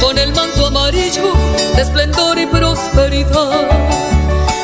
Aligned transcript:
con 0.00 0.18
el 0.18 0.32
manto 0.32 0.66
amarillo 0.66 1.34
de 1.76 1.82
esplendor 1.82 2.36
y 2.36 2.46
prosperidad, 2.46 3.60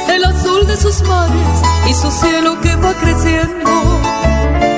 el 0.08 0.24
azul 0.24 0.66
de 0.66 0.76
sus 0.76 1.00
mares 1.02 1.62
y 1.88 1.94
su 1.94 2.10
cielo 2.10 2.60
que 2.60 2.74
va 2.74 2.92
creciendo, 2.94 3.70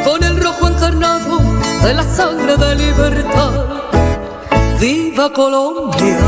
con 0.05 0.23
el 0.23 0.43
rojo 0.43 0.69
encarnado 0.69 1.39
de 1.83 1.95
la 1.95 2.03
sangre 2.05 2.59
de 2.59 2.75
libertad. 2.75 3.53
Viva 4.79 5.33
Colombia, 5.33 6.19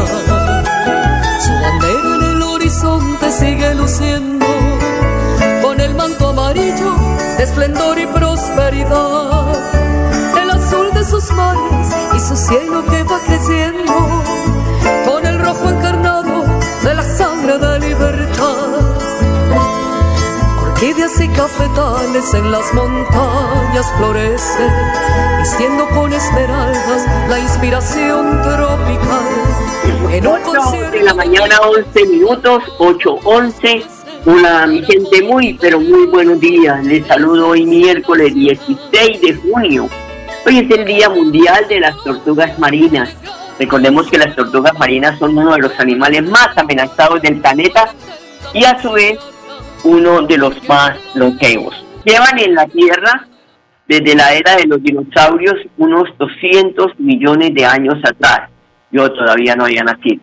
su 1.45 1.53
bandera 1.53 2.17
en 2.17 2.37
el 2.37 2.43
horizonte 2.43 3.31
sigue 3.31 3.75
luciendo 3.75 4.47
con 5.61 5.81
el 5.81 5.95
manto 5.95 6.31
amarillo 6.31 6.95
de 7.37 7.45
esplendor 7.45 7.99
y 7.99 8.07
prosperidad, 8.07 9.84
sus 11.21 11.31
mares 11.37 11.95
y 12.17 12.19
su 12.19 12.35
cielo 12.35 12.85
que 12.87 13.05
va 13.05 13.21
creciendo, 13.25 13.93
con 15.07 15.25
el 15.25 15.39
rojo 15.39 15.71
encarnado 15.71 16.45
de 16.83 16.93
la 16.93 17.05
sangre 17.05 17.57
de 17.57 17.79
libertad. 17.79 18.81
Orquídeas 20.61 21.21
y 21.21 21.29
cafetales 21.29 22.35
en 22.35 22.51
las 22.51 22.75
montañas 22.75 23.87
florecen, 23.97 24.73
vistiendo 25.39 25.89
con 25.91 26.13
esmeraldas 26.13 27.07
la 27.29 27.39
inspiración 27.39 28.43
tropical. 28.43 30.11
En 30.11 30.27
un 30.27 30.35
8 30.35 30.43
concierto 30.45 30.99
de 30.99 31.03
la 31.05 31.15
mañana, 31.15 31.61
11 31.61 32.07
minutos, 32.07 32.65
8.11. 32.79 33.85
Hola, 34.27 34.67
mi 34.67 34.83
gente, 34.83 35.23
muy, 35.23 35.55
pero 35.61 35.79
muy 35.79 36.07
buenos 36.07 36.41
días. 36.41 36.85
Les 36.85 37.07
saludo 37.07 37.51
hoy 37.51 37.65
miércoles 37.67 38.35
16 38.35 39.21
de 39.21 39.35
junio. 39.35 39.89
Hoy 40.47 40.59
es 40.59 40.79
el 40.79 40.85
Día 40.85 41.09
Mundial 41.09 41.67
de 41.71 41.81
las 41.81 41.97
Tortugas 42.05 42.59
Marinas. 42.59 43.17
Recordemos 43.59 44.11
que 44.11 44.19
las 44.19 44.37
tortugas 44.37 44.79
marinas 44.79 45.19
son 45.19 45.39
uno 45.39 45.55
de 45.55 45.61
los 45.61 45.81
animales 45.81 46.23
más 46.29 46.51
amenazados 46.57 47.23
del 47.23 47.41
planeta 47.41 47.89
y 48.53 48.63
a 48.63 48.79
su 48.83 48.93
vez 48.93 49.19
uno 49.85 50.21
de 50.21 50.37
los 50.37 50.69
más 50.69 50.99
longevos. 51.15 51.75
Llevan 52.05 52.39
en 52.39 52.55
la 52.55 52.67
Tierra 52.67 53.27
desde 53.89 54.15
la 54.15 54.35
era 54.35 54.57
de 54.57 54.67
los 54.67 54.83
dinosaurios 54.83 55.55
unos 55.79 56.11
200 56.19 56.99
millones 56.99 57.55
de 57.55 57.65
años 57.65 57.97
atrás. 58.05 58.51
Yo 58.93 59.11
todavía 59.13 59.57
no 59.57 59.65
había 59.65 59.83
nacido. 59.83 60.21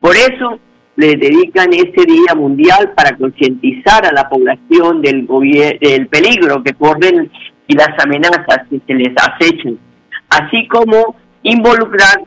Por 0.00 0.16
eso 0.16 0.58
les 0.96 1.20
dedican 1.20 1.72
este 1.72 2.04
Día 2.04 2.34
Mundial 2.34 2.94
para 2.96 3.16
concientizar 3.16 4.06
a 4.06 4.12
la 4.12 4.28
población 4.28 5.00
del, 5.02 5.24
del 5.80 6.08
peligro 6.08 6.64
que 6.64 6.74
corren 6.74 7.30
y 7.66 7.74
las 7.74 7.90
amenazas 8.04 8.66
que 8.68 8.80
se 8.86 8.94
les 8.94 9.14
acechan, 9.16 9.78
así 10.30 10.66
como 10.68 11.16
involucrar 11.42 12.22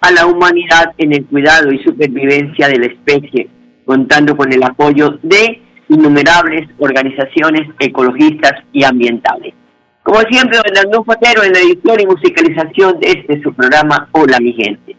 a 0.00 0.10
la 0.10 0.26
humanidad 0.26 0.92
en 0.98 1.12
el 1.12 1.26
cuidado 1.26 1.72
y 1.72 1.82
supervivencia 1.82 2.68
de 2.68 2.78
la 2.78 2.86
especie, 2.86 3.48
contando 3.84 4.36
con 4.36 4.52
el 4.52 4.62
apoyo 4.62 5.18
de 5.22 5.62
innumerables 5.88 6.68
organizaciones 6.78 7.68
ecologistas 7.78 8.54
y 8.72 8.84
ambientales. 8.84 9.54
Como 10.02 10.20
siempre, 10.30 10.58
don 10.58 10.76
Hernán 10.76 11.04
Fotero 11.04 11.42
en 11.42 11.52
la 11.52 11.58
edición 11.58 12.00
y 12.00 12.06
musicalización 12.06 13.00
de 13.00 13.08
este 13.08 13.42
su 13.42 13.52
programa 13.52 14.08
Hola 14.12 14.38
mi 14.40 14.52
gente. 14.52 14.96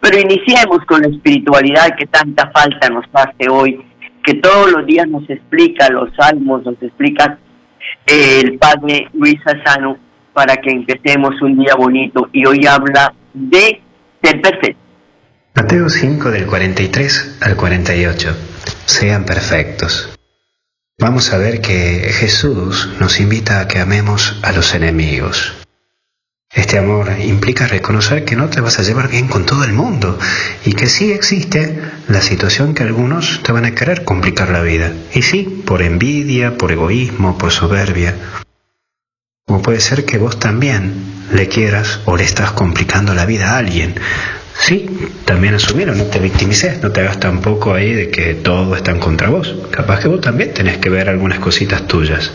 Pero 0.00 0.18
iniciemos 0.18 0.80
con 0.86 1.02
la 1.02 1.08
espiritualidad 1.08 1.96
que 1.96 2.06
tanta 2.06 2.50
falta 2.50 2.88
nos 2.90 3.04
hace 3.12 3.48
hoy, 3.50 3.82
que 4.24 4.34
todos 4.34 4.70
los 4.72 4.86
días 4.86 5.08
nos 5.08 5.28
explica 5.30 5.88
los 5.90 6.14
salmos, 6.14 6.64
nos 6.64 6.82
explica 6.82 7.38
el 8.06 8.58
padre 8.58 9.08
Luis 9.12 9.40
Sassano 9.44 9.96
para 10.32 10.56
que 10.56 10.70
empecemos 10.70 11.40
un 11.42 11.58
día 11.58 11.74
bonito 11.74 12.28
y 12.32 12.46
hoy 12.46 12.66
habla 12.66 13.12
de 13.32 13.80
ser 14.22 14.40
perfecto. 14.40 14.80
Mateo 15.54 15.88
5 15.88 16.30
del 16.30 16.46
43 16.46 17.38
al 17.40 17.56
48. 17.56 18.36
Sean 18.86 19.24
perfectos. 19.24 20.10
Vamos 20.98 21.32
a 21.32 21.38
ver 21.38 21.60
que 21.60 22.10
Jesús 22.12 22.88
nos 23.00 23.20
invita 23.20 23.60
a 23.60 23.68
que 23.68 23.78
amemos 23.78 24.38
a 24.42 24.52
los 24.52 24.74
enemigos. 24.74 25.59
Este 26.52 26.78
amor 26.78 27.12
implica 27.24 27.68
reconocer 27.68 28.24
que 28.24 28.34
no 28.34 28.48
te 28.48 28.60
vas 28.60 28.80
a 28.80 28.82
llevar 28.82 29.08
bien 29.08 29.28
con 29.28 29.46
todo 29.46 29.62
el 29.62 29.72
mundo 29.72 30.18
y 30.64 30.72
que 30.72 30.88
sí 30.88 31.12
existe 31.12 31.78
la 32.08 32.20
situación 32.20 32.74
que 32.74 32.82
algunos 32.82 33.40
te 33.44 33.52
van 33.52 33.66
a 33.66 33.74
querer 33.74 34.04
complicar 34.04 34.48
la 34.48 34.60
vida. 34.60 34.92
Y 35.14 35.22
sí, 35.22 35.62
por 35.64 35.80
envidia, 35.80 36.58
por 36.58 36.72
egoísmo, 36.72 37.38
por 37.38 37.52
soberbia. 37.52 38.16
O 39.46 39.62
puede 39.62 39.80
ser 39.80 40.04
que 40.04 40.18
vos 40.18 40.40
también 40.40 40.92
le 41.32 41.46
quieras 41.46 42.00
o 42.04 42.16
le 42.16 42.24
estás 42.24 42.50
complicando 42.50 43.14
la 43.14 43.26
vida 43.26 43.52
a 43.52 43.58
alguien. 43.58 43.94
Sí, 44.58 44.90
también 45.24 45.54
asumieron, 45.54 45.98
no 45.98 46.04
te 46.04 46.18
victimices, 46.18 46.82
no 46.82 46.90
te 46.90 47.00
hagas 47.00 47.20
tampoco 47.20 47.74
ahí 47.74 47.94
de 47.94 48.10
que 48.10 48.34
todo 48.34 48.74
está 48.74 48.90
en 48.90 48.98
contra 48.98 49.30
vos. 49.30 49.54
Capaz 49.70 50.00
que 50.00 50.08
vos 50.08 50.20
también 50.20 50.52
tenés 50.52 50.78
que 50.78 50.90
ver 50.90 51.08
algunas 51.08 51.38
cositas 51.38 51.86
tuyas. 51.86 52.32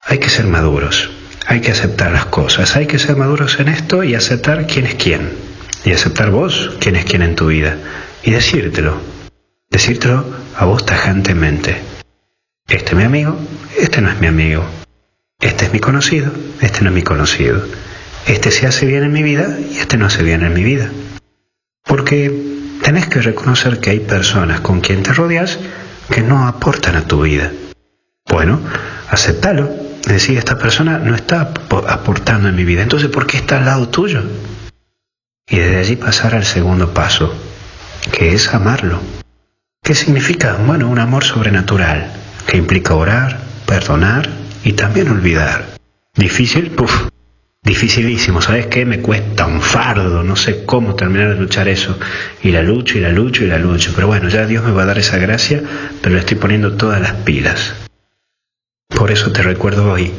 Hay 0.00 0.18
que 0.18 0.30
ser 0.30 0.46
maduros, 0.46 1.10
hay 1.48 1.62
que 1.62 1.70
aceptar 1.70 2.12
las 2.12 2.26
cosas, 2.26 2.76
hay 2.76 2.86
que 2.86 2.98
ser 2.98 3.16
maduros 3.16 3.58
en 3.58 3.68
esto 3.68 4.04
y 4.04 4.14
aceptar 4.14 4.66
quién 4.66 4.84
es 4.84 4.96
quién. 4.96 5.30
Y 5.82 5.92
aceptar 5.92 6.30
vos 6.30 6.76
quién 6.78 6.94
es 6.94 7.06
quién 7.06 7.22
en 7.22 7.36
tu 7.36 7.46
vida. 7.46 7.78
Y 8.22 8.32
decírtelo, 8.32 9.00
decírtelo 9.70 10.26
a 10.54 10.66
vos 10.66 10.84
tajantemente. 10.84 11.80
Este 12.68 12.90
es 12.90 12.94
mi 12.94 13.02
amigo, 13.04 13.34
este 13.78 14.02
no 14.02 14.10
es 14.10 14.20
mi 14.20 14.26
amigo. 14.26 14.62
Este 15.40 15.64
es 15.64 15.72
mi 15.72 15.80
conocido, 15.80 16.30
este 16.60 16.82
no 16.82 16.90
es 16.90 16.94
mi 16.94 17.02
conocido. 17.02 17.62
Este 18.26 18.50
se 18.50 18.66
hace 18.66 18.84
bien 18.84 19.04
en 19.04 19.12
mi 19.12 19.22
vida 19.22 19.58
y 19.58 19.78
este 19.78 19.96
no 19.96 20.04
hace 20.04 20.22
bien 20.22 20.42
en 20.42 20.52
mi 20.52 20.62
vida. 20.62 20.90
Porque 21.82 22.30
tenés 22.82 23.06
que 23.06 23.22
reconocer 23.22 23.80
que 23.80 23.88
hay 23.88 24.00
personas 24.00 24.60
con 24.60 24.82
quien 24.82 25.02
te 25.02 25.14
rodeas 25.14 25.58
que 26.10 26.20
no 26.20 26.46
aportan 26.46 26.96
a 26.96 27.06
tu 27.06 27.22
vida. 27.22 27.50
Bueno, 28.26 28.60
aceptalo. 29.08 29.87
Decir, 30.08 30.38
esta 30.38 30.58
persona 30.58 30.98
no 30.98 31.14
está 31.14 31.52
apo- 31.52 31.84
aportando 31.86 32.48
en 32.48 32.56
mi 32.56 32.64
vida. 32.64 32.82
Entonces, 32.82 33.10
¿por 33.10 33.26
qué 33.26 33.36
está 33.36 33.58
al 33.58 33.66
lado 33.66 33.88
tuyo? 33.88 34.22
Y 35.50 35.58
desde 35.58 35.76
allí 35.78 35.96
pasar 35.96 36.34
al 36.34 36.44
segundo 36.44 36.94
paso, 36.94 37.34
que 38.10 38.32
es 38.34 38.52
amarlo. 38.54 39.00
¿Qué 39.82 39.94
significa? 39.94 40.56
Bueno, 40.66 40.88
un 40.88 40.98
amor 40.98 41.24
sobrenatural, 41.24 42.10
que 42.46 42.56
implica 42.56 42.94
orar, 42.94 43.38
perdonar 43.66 44.28
y 44.64 44.72
también 44.72 45.08
olvidar. 45.08 45.66
¿Difícil? 46.16 46.70
Puf, 46.70 47.08
dificilísimo. 47.62 48.40
¿Sabes 48.40 48.66
qué? 48.66 48.84
Me 48.86 49.00
cuesta 49.00 49.46
un 49.46 49.60
fardo, 49.60 50.22
no 50.22 50.36
sé 50.36 50.64
cómo 50.64 50.94
terminar 50.94 51.34
de 51.34 51.40
luchar 51.40 51.68
eso. 51.68 51.98
Y 52.42 52.50
la 52.50 52.62
lucho, 52.62 52.96
y 52.98 53.02
la 53.02 53.10
lucho, 53.10 53.44
y 53.44 53.46
la 53.48 53.58
lucho. 53.58 53.92
Pero 53.94 54.06
bueno, 54.06 54.28
ya 54.30 54.46
Dios 54.46 54.64
me 54.64 54.72
va 54.72 54.82
a 54.82 54.86
dar 54.86 54.98
esa 54.98 55.18
gracia, 55.18 55.62
pero 56.02 56.14
le 56.14 56.20
estoy 56.20 56.38
poniendo 56.38 56.72
todas 56.76 57.00
las 57.00 57.12
pilas. 57.12 57.74
Por 58.98 59.12
eso 59.12 59.30
te 59.32 59.42
recuerdo 59.42 59.92
hoy 59.92 60.12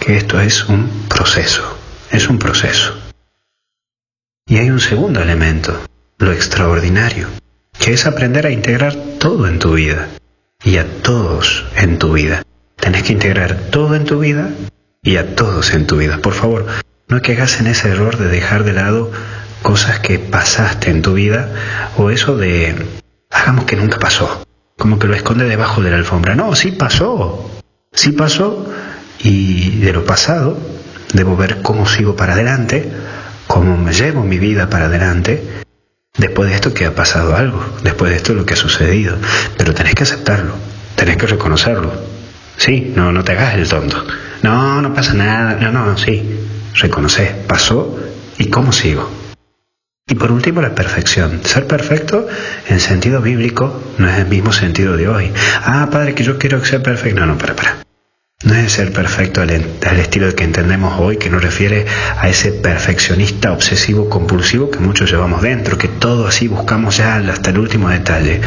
que 0.00 0.16
esto 0.16 0.40
es 0.40 0.68
un 0.68 0.88
proceso, 1.08 1.78
es 2.10 2.28
un 2.28 2.38
proceso. 2.38 2.94
Y 4.46 4.58
hay 4.58 4.70
un 4.70 4.80
segundo 4.80 5.22
elemento, 5.22 5.80
lo 6.18 6.32
extraordinario, 6.32 7.28
que 7.78 7.92
es 7.92 8.04
aprender 8.04 8.46
a 8.46 8.50
integrar 8.50 8.94
todo 9.18 9.46
en 9.46 9.58
tu 9.58 9.74
vida 9.74 10.08
y 10.64 10.78
a 10.78 10.86
todos 11.02 11.66
en 11.76 11.98
tu 11.98 12.14
vida. 12.14 12.42
Tenés 12.76 13.04
que 13.04 13.12
integrar 13.12 13.56
todo 13.70 13.94
en 13.94 14.04
tu 14.04 14.18
vida 14.18 14.50
y 15.02 15.16
a 15.16 15.34
todos 15.34 15.72
en 15.72 15.86
tu 15.86 15.98
vida. 15.98 16.18
Por 16.18 16.34
favor, 16.34 16.66
no 17.08 17.22
caigas 17.22 17.60
en 17.60 17.68
ese 17.68 17.90
error 17.90 18.18
de 18.18 18.26
dejar 18.26 18.64
de 18.64 18.72
lado 18.72 19.12
cosas 19.62 20.00
que 20.00 20.18
pasaste 20.18 20.90
en 20.90 21.02
tu 21.02 21.14
vida 21.14 21.48
o 21.96 22.10
eso 22.10 22.36
de 22.36 22.74
hagamos 23.30 23.64
que 23.64 23.76
nunca 23.76 23.98
pasó, 23.98 24.44
como 24.76 24.98
que 24.98 25.06
lo 25.06 25.14
esconde 25.14 25.44
debajo 25.44 25.80
de 25.82 25.90
la 25.90 25.96
alfombra. 25.96 26.34
No, 26.34 26.54
sí 26.54 26.72
pasó, 26.72 27.50
sí 27.96 28.12
pasó 28.12 28.66
Y 29.18 29.80
de 29.80 29.92
lo 29.92 30.04
pasado, 30.04 30.56
debo 31.12 31.36
ver 31.36 31.62
cómo 31.62 31.88
sigo 31.88 32.14
para 32.14 32.34
adelante, 32.34 32.92
cómo 33.46 33.76
me 33.76 33.92
llevo 33.92 34.22
mi 34.22 34.38
vida 34.38 34.68
para 34.68 34.86
adelante. 34.86 35.64
Después 36.16 36.50
de 36.50 36.54
esto 36.54 36.72
que 36.72 36.86
ha 36.86 36.94
pasado 36.94 37.34
algo, 37.34 37.64
después 37.82 38.10
de 38.10 38.18
esto 38.18 38.34
lo 38.34 38.46
que 38.46 38.54
ha 38.54 38.56
sucedido, 38.56 39.16
pero 39.56 39.74
tenés 39.74 39.94
que 39.94 40.04
aceptarlo, 40.04 40.54
tenés 40.94 41.16
que 41.16 41.26
reconocerlo. 41.26 41.92
Sí, 42.56 42.92
no, 42.94 43.10
no 43.12 43.24
te 43.24 43.32
hagas 43.32 43.54
el 43.54 43.68
tonto. 43.68 44.04
No, 44.42 44.80
no 44.80 44.94
pasa 44.94 45.14
nada, 45.14 45.54
no, 45.54 45.72
no, 45.72 45.98
sí, 45.98 46.22
reconocer, 46.74 47.46
pasó 47.46 47.98
y 48.38 48.48
cómo 48.48 48.72
sigo. 48.72 49.10
Y 50.08 50.14
por 50.14 50.30
último, 50.30 50.62
la 50.62 50.74
perfección. 50.74 51.40
Ser 51.44 51.66
perfecto 51.66 52.28
en 52.68 52.78
sentido 52.78 53.20
bíblico 53.20 53.82
no 53.98 54.08
es 54.08 54.18
el 54.18 54.26
mismo 54.26 54.52
sentido 54.52 54.96
de 54.96 55.08
hoy. 55.08 55.32
Ah, 55.64 55.88
padre, 55.90 56.14
que 56.14 56.22
yo 56.22 56.38
quiero 56.38 56.64
ser 56.64 56.80
perfecto. 56.80 57.18
No, 57.18 57.26
no, 57.26 57.36
para, 57.36 57.56
para. 57.56 57.85
No 58.44 58.54
es 58.54 58.72
ser 58.72 58.92
perfecto 58.92 59.40
al, 59.40 59.50
al, 59.50 59.98
estilo 59.98 60.34
que 60.34 60.44
entendemos 60.44 61.00
hoy, 61.00 61.16
que 61.16 61.30
nos 61.30 61.42
refiere 61.42 61.86
a 62.18 62.28
ese 62.28 62.52
perfeccionista 62.52 63.50
obsesivo 63.50 64.10
compulsivo 64.10 64.70
que 64.70 64.78
muchos 64.78 65.10
llevamos 65.10 65.40
dentro, 65.40 65.78
que 65.78 65.88
todo 65.88 66.26
así 66.26 66.46
buscamos 66.46 66.98
ya 66.98 67.16
hasta 67.16 67.48
el 67.48 67.58
último 67.58 67.88
detalle. 67.88 68.42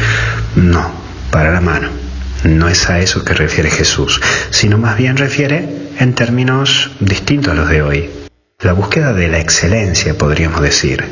No, 0.54 0.92
para 1.32 1.50
la 1.50 1.60
mano. 1.60 1.88
No 2.44 2.68
es 2.68 2.88
a 2.88 3.00
eso 3.00 3.24
que 3.24 3.34
refiere 3.34 3.68
Jesús, 3.68 4.20
sino 4.50 4.78
más 4.78 4.96
bien 4.96 5.16
refiere 5.16 5.68
en 5.98 6.14
términos 6.14 6.92
distintos 7.00 7.52
a 7.52 7.56
los 7.56 7.68
de 7.68 7.82
hoy. 7.82 8.10
La 8.60 8.72
búsqueda 8.72 9.12
de 9.12 9.26
la 9.26 9.40
excelencia, 9.40 10.16
podríamos 10.16 10.62
decir. 10.62 11.04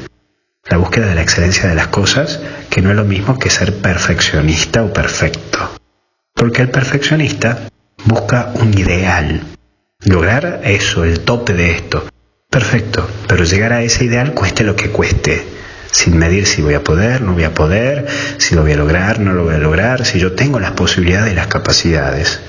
La 0.70 0.76
búsqueda 0.76 1.08
de 1.08 1.16
la 1.16 1.22
excelencia 1.22 1.68
de 1.68 1.74
las 1.74 1.88
cosas, 1.88 2.40
que 2.70 2.80
no 2.80 2.90
es 2.90 2.96
lo 2.96 3.04
mismo 3.04 3.40
que 3.40 3.50
ser 3.50 3.74
perfeccionista 3.74 4.84
o 4.84 4.92
perfecto. 4.92 5.68
Porque 6.32 6.62
el 6.62 6.70
perfeccionista 6.70 7.68
busca 8.04 8.52
un 8.54 8.76
ideal. 8.78 9.42
Lograr 10.04 10.60
eso, 10.64 11.04
el 11.04 11.20
tope 11.20 11.54
de 11.54 11.72
esto. 11.72 12.08
Perfecto, 12.50 13.08
pero 13.26 13.44
llegar 13.44 13.72
a 13.72 13.82
ese 13.82 14.04
ideal 14.04 14.32
cueste 14.32 14.64
lo 14.64 14.74
que 14.74 14.90
cueste, 14.90 15.44
sin 15.90 16.16
medir 16.16 16.46
si 16.46 16.62
voy 16.62 16.74
a 16.74 16.84
poder, 16.84 17.20
no 17.20 17.34
voy 17.34 17.44
a 17.44 17.52
poder, 17.52 18.06
si 18.38 18.54
lo 18.54 18.62
voy 18.62 18.72
a 18.72 18.76
lograr, 18.76 19.20
no 19.20 19.32
lo 19.32 19.44
voy 19.44 19.54
a 19.54 19.58
lograr, 19.58 20.06
si 20.06 20.18
yo 20.18 20.32
tengo 20.32 20.58
las 20.58 20.72
posibilidades 20.72 21.32
y 21.32 21.36
las 21.36 21.48
capacidades. 21.48 22.40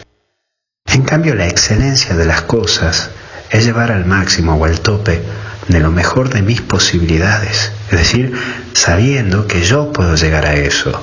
En 0.86 1.04
cambio, 1.04 1.36
la 1.36 1.48
excelencia 1.48 2.16
de 2.16 2.25
las 2.25 2.44
cosas 2.44 3.10
es 3.50 3.66
llevar 3.66 3.92
al 3.92 4.06
máximo 4.06 4.56
o 4.56 4.66
al 4.66 4.80
tope 4.80 5.22
de 5.68 5.80
lo 5.80 5.92
mejor 5.92 6.30
de 6.30 6.42
mis 6.42 6.62
posibilidades, 6.62 7.72
es 7.92 7.98
decir, 7.98 8.34
sabiendo 8.74 9.48
que 9.48 9.62
yo 9.62 9.92
puedo 9.92 10.16
llegar 10.16 10.45
a 10.45 10.56
eso. 10.56 11.00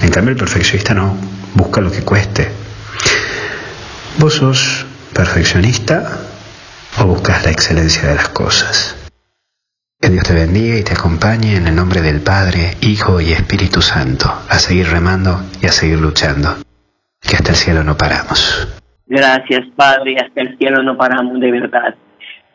En 0.00 0.10
cambio, 0.10 0.32
el 0.32 0.38
perfeccionista 0.38 0.94
no, 0.94 1.16
busca 1.54 1.80
lo 1.80 1.90
que 1.90 2.02
cueste. 2.02 2.48
¿Vos 4.20 4.34
sos 4.34 4.86
perfeccionista 5.12 6.04
o 7.00 7.06
buscas 7.06 7.44
la 7.44 7.50
excelencia 7.50 8.08
de 8.08 8.14
las 8.14 8.28
cosas? 8.28 9.10
Que 10.00 10.08
Dios 10.08 10.22
te 10.22 10.34
bendiga 10.34 10.78
y 10.78 10.84
te 10.84 10.92
acompañe 10.92 11.56
en 11.56 11.66
el 11.66 11.74
nombre 11.74 12.00
del 12.00 12.20
Padre, 12.20 12.76
Hijo 12.80 13.20
y 13.20 13.32
Espíritu 13.32 13.82
Santo, 13.82 14.26
a 14.48 14.58
seguir 14.60 14.86
remando 14.86 15.40
y 15.60 15.66
a 15.66 15.72
seguir 15.72 15.98
luchando, 15.98 16.50
que 17.20 17.34
hasta 17.34 17.50
el 17.50 17.56
cielo 17.56 17.82
no 17.82 17.96
paramos. 17.96 18.68
Gracias, 19.06 19.66
Padre, 19.74 20.16
hasta 20.24 20.42
el 20.42 20.56
cielo 20.58 20.82
no 20.84 20.96
paramos 20.96 21.40
de 21.40 21.50
verdad. 21.50 21.96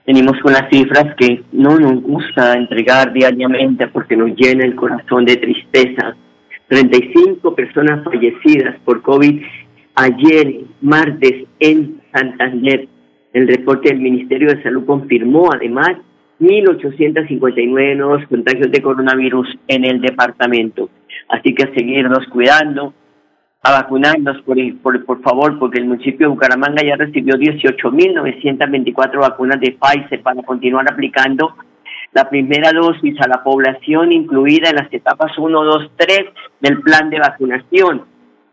Tenemos 0.05 0.37
unas 0.45 0.69
cifras 0.71 1.13
que 1.17 1.43
no 1.51 1.77
nos 1.77 2.01
gusta 2.01 2.53
entregar 2.53 3.11
diariamente 3.11 3.87
porque 3.87 4.15
nos 4.15 4.31
llena 4.37 4.63
el 4.63 4.75
corazón 4.75 5.25
de 5.25 5.35
tristeza. 5.35 6.15
35 6.69 7.53
personas 7.53 8.03
fallecidas 8.05 8.79
por 8.85 9.01
COVID 9.01 9.41
ayer, 9.99 10.61
martes, 10.81 11.45
en 11.59 12.01
Santander. 12.13 12.87
El 13.33 13.47
reporte 13.47 13.89
del 13.89 13.99
Ministerio 13.99 14.49
de 14.49 14.63
Salud 14.63 14.85
confirmó 14.85 15.49
además 15.53 15.97
1.859 16.39 17.97
nuevos 17.97 18.25
contagios 18.27 18.71
de 18.71 18.81
coronavirus 18.81 19.57
en 19.67 19.83
el 19.85 20.01
departamento. 20.01 20.89
Así 21.27 21.53
que 21.53 21.63
a 21.63 21.73
seguirnos 21.73 22.25
cuidando, 22.29 22.93
a 23.61 23.71
vacunarnos, 23.71 24.41
por, 24.43 24.57
por, 24.81 25.05
por 25.05 25.21
favor, 25.21 25.59
porque 25.59 25.79
el 25.79 25.85
municipio 25.85 26.27
de 26.27 26.33
Bucaramanga 26.33 26.81
ya 26.81 26.95
recibió 26.95 27.35
18.924 27.35 29.19
vacunas 29.19 29.59
de 29.59 29.77
Pfizer 29.79 30.21
para 30.21 30.41
continuar 30.43 30.89
aplicando 30.89 31.55
la 32.13 32.29
primera 32.29 32.71
dosis 32.71 33.19
a 33.21 33.27
la 33.27 33.43
población 33.43 34.13
incluida 34.13 34.69
en 34.69 34.77
las 34.77 34.91
etapas 34.91 35.37
1, 35.37 35.63
2, 35.63 35.91
3 35.97 36.19
del 36.61 36.81
plan 36.81 37.09
de 37.09 37.19
vacunación. 37.19 38.05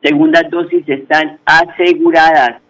Segundas 0.06 0.48
dosis 0.52 0.88
están 0.88 1.40
aseguradas. 1.44 2.62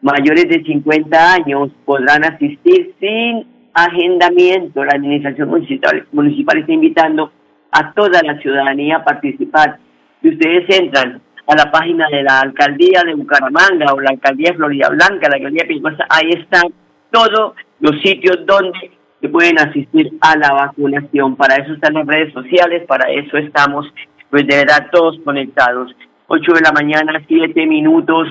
Mayores 0.00 0.48
de 0.48 0.62
50 0.62 1.32
años 1.32 1.70
podrán 1.84 2.24
asistir 2.24 2.94
sin 3.00 3.48
agendamiento. 3.74 4.84
La 4.84 4.92
administración 4.94 5.48
municipal, 5.48 6.06
municipal 6.12 6.58
está 6.58 6.72
invitando 6.72 7.32
a 7.72 7.92
toda 7.94 8.22
la 8.22 8.38
ciudadanía 8.38 8.98
a 8.98 9.04
participar. 9.04 9.78
Si 10.22 10.28
ustedes 10.28 10.66
entran 10.68 11.20
a 11.48 11.56
la 11.56 11.72
página 11.72 12.06
de 12.10 12.22
la 12.22 12.42
alcaldía 12.42 13.02
de 13.04 13.14
Bucaramanga 13.14 13.92
o 13.92 14.00
la 14.00 14.10
alcaldía 14.10 14.52
de 14.52 14.56
Florida 14.56 14.88
Blanca, 14.90 15.28
la 15.28 15.36
alcaldía 15.36 15.64
de 15.66 15.96
ahí 16.10 16.30
están 16.30 16.72
todos 17.10 17.54
los 17.80 18.00
sitios 18.02 18.46
donde 18.46 18.92
se 19.20 19.28
pueden 19.28 19.58
asistir 19.58 20.12
a 20.20 20.36
la 20.36 20.52
vacunación. 20.52 21.34
Para 21.34 21.56
eso 21.56 21.72
están 21.72 21.94
las 21.94 22.06
redes 22.06 22.32
sociales, 22.32 22.84
para 22.86 23.10
eso 23.10 23.36
estamos, 23.36 23.84
pues 24.30 24.46
de 24.46 24.58
verdad, 24.58 24.86
todos 24.92 25.18
conectados. 25.24 25.92
8 26.28 26.52
de 26.52 26.60
la 26.60 26.72
mañana, 26.72 27.22
7 27.26 27.66
minutos. 27.66 28.28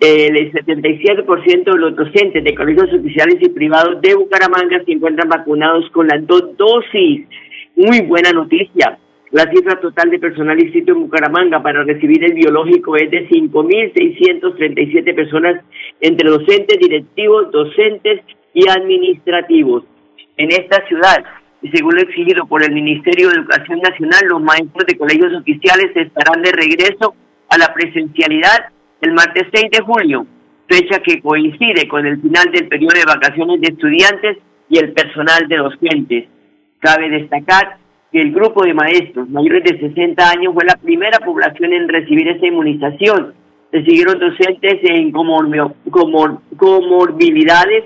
El 0.00 0.52
77% 0.52 1.64
de 1.64 1.78
los 1.78 1.96
docentes 1.96 2.44
de 2.44 2.54
colegios 2.54 2.92
oficiales 2.92 3.36
y 3.40 3.48
privados 3.48 4.02
de 4.02 4.14
Bucaramanga 4.14 4.82
se 4.84 4.92
encuentran 4.92 5.28
vacunados 5.28 5.88
con 5.90 6.08
las 6.08 6.26
dos 6.26 6.56
dosis. 6.56 7.26
Muy 7.76 8.00
buena 8.02 8.32
noticia. 8.32 8.98
La 9.30 9.50
cifra 9.50 9.80
total 9.80 10.10
de 10.10 10.18
personal 10.18 10.60
inscrito 10.60 10.92
en 10.92 11.00
Bucaramanga 11.00 11.62
para 11.62 11.82
recibir 11.82 12.22
el 12.22 12.34
biológico 12.34 12.96
es 12.96 13.10
de 13.10 13.28
5.637 13.28 15.14
personas 15.14 15.64
entre 16.00 16.30
docentes, 16.30 16.78
directivos, 16.78 17.50
docentes 17.50 18.20
y 18.52 18.68
administrativos. 18.68 19.84
En 20.36 20.50
esta 20.50 20.86
ciudad, 20.86 21.24
y 21.64 21.70
según 21.70 21.94
lo 21.94 22.02
exigido 22.02 22.46
por 22.46 22.62
el 22.62 22.74
Ministerio 22.74 23.30
de 23.30 23.36
Educación 23.36 23.80
Nacional, 23.80 24.20
los 24.28 24.42
maestros 24.42 24.84
de 24.86 24.98
colegios 24.98 25.34
oficiales 25.34 25.96
estarán 25.96 26.42
de 26.42 26.52
regreso 26.52 27.14
a 27.48 27.56
la 27.56 27.72
presencialidad 27.72 28.66
el 29.00 29.12
martes 29.12 29.48
6 29.50 29.70
de 29.70 29.82
julio, 29.82 30.26
fecha 30.68 30.98
que 30.98 31.22
coincide 31.22 31.88
con 31.88 32.06
el 32.06 32.20
final 32.20 32.52
del 32.52 32.68
periodo 32.68 32.98
de 32.98 33.06
vacaciones 33.06 33.62
de 33.62 33.68
estudiantes 33.68 34.36
y 34.68 34.76
el 34.76 34.92
personal 34.92 35.48
de 35.48 35.56
docentes. 35.56 36.28
Cabe 36.80 37.08
destacar 37.08 37.78
que 38.12 38.20
el 38.20 38.32
grupo 38.32 38.62
de 38.62 38.74
maestros 38.74 39.30
mayores 39.30 39.64
de 39.64 39.80
60 39.88 40.30
años 40.30 40.52
fue 40.52 40.66
la 40.66 40.76
primera 40.76 41.18
población 41.20 41.72
en 41.72 41.88
recibir 41.88 42.28
esa 42.28 42.46
inmunización. 42.46 43.32
Se 43.70 43.82
siguieron 43.84 44.18
docentes 44.18 44.80
en 44.82 45.12
comorbilidades 45.12 47.84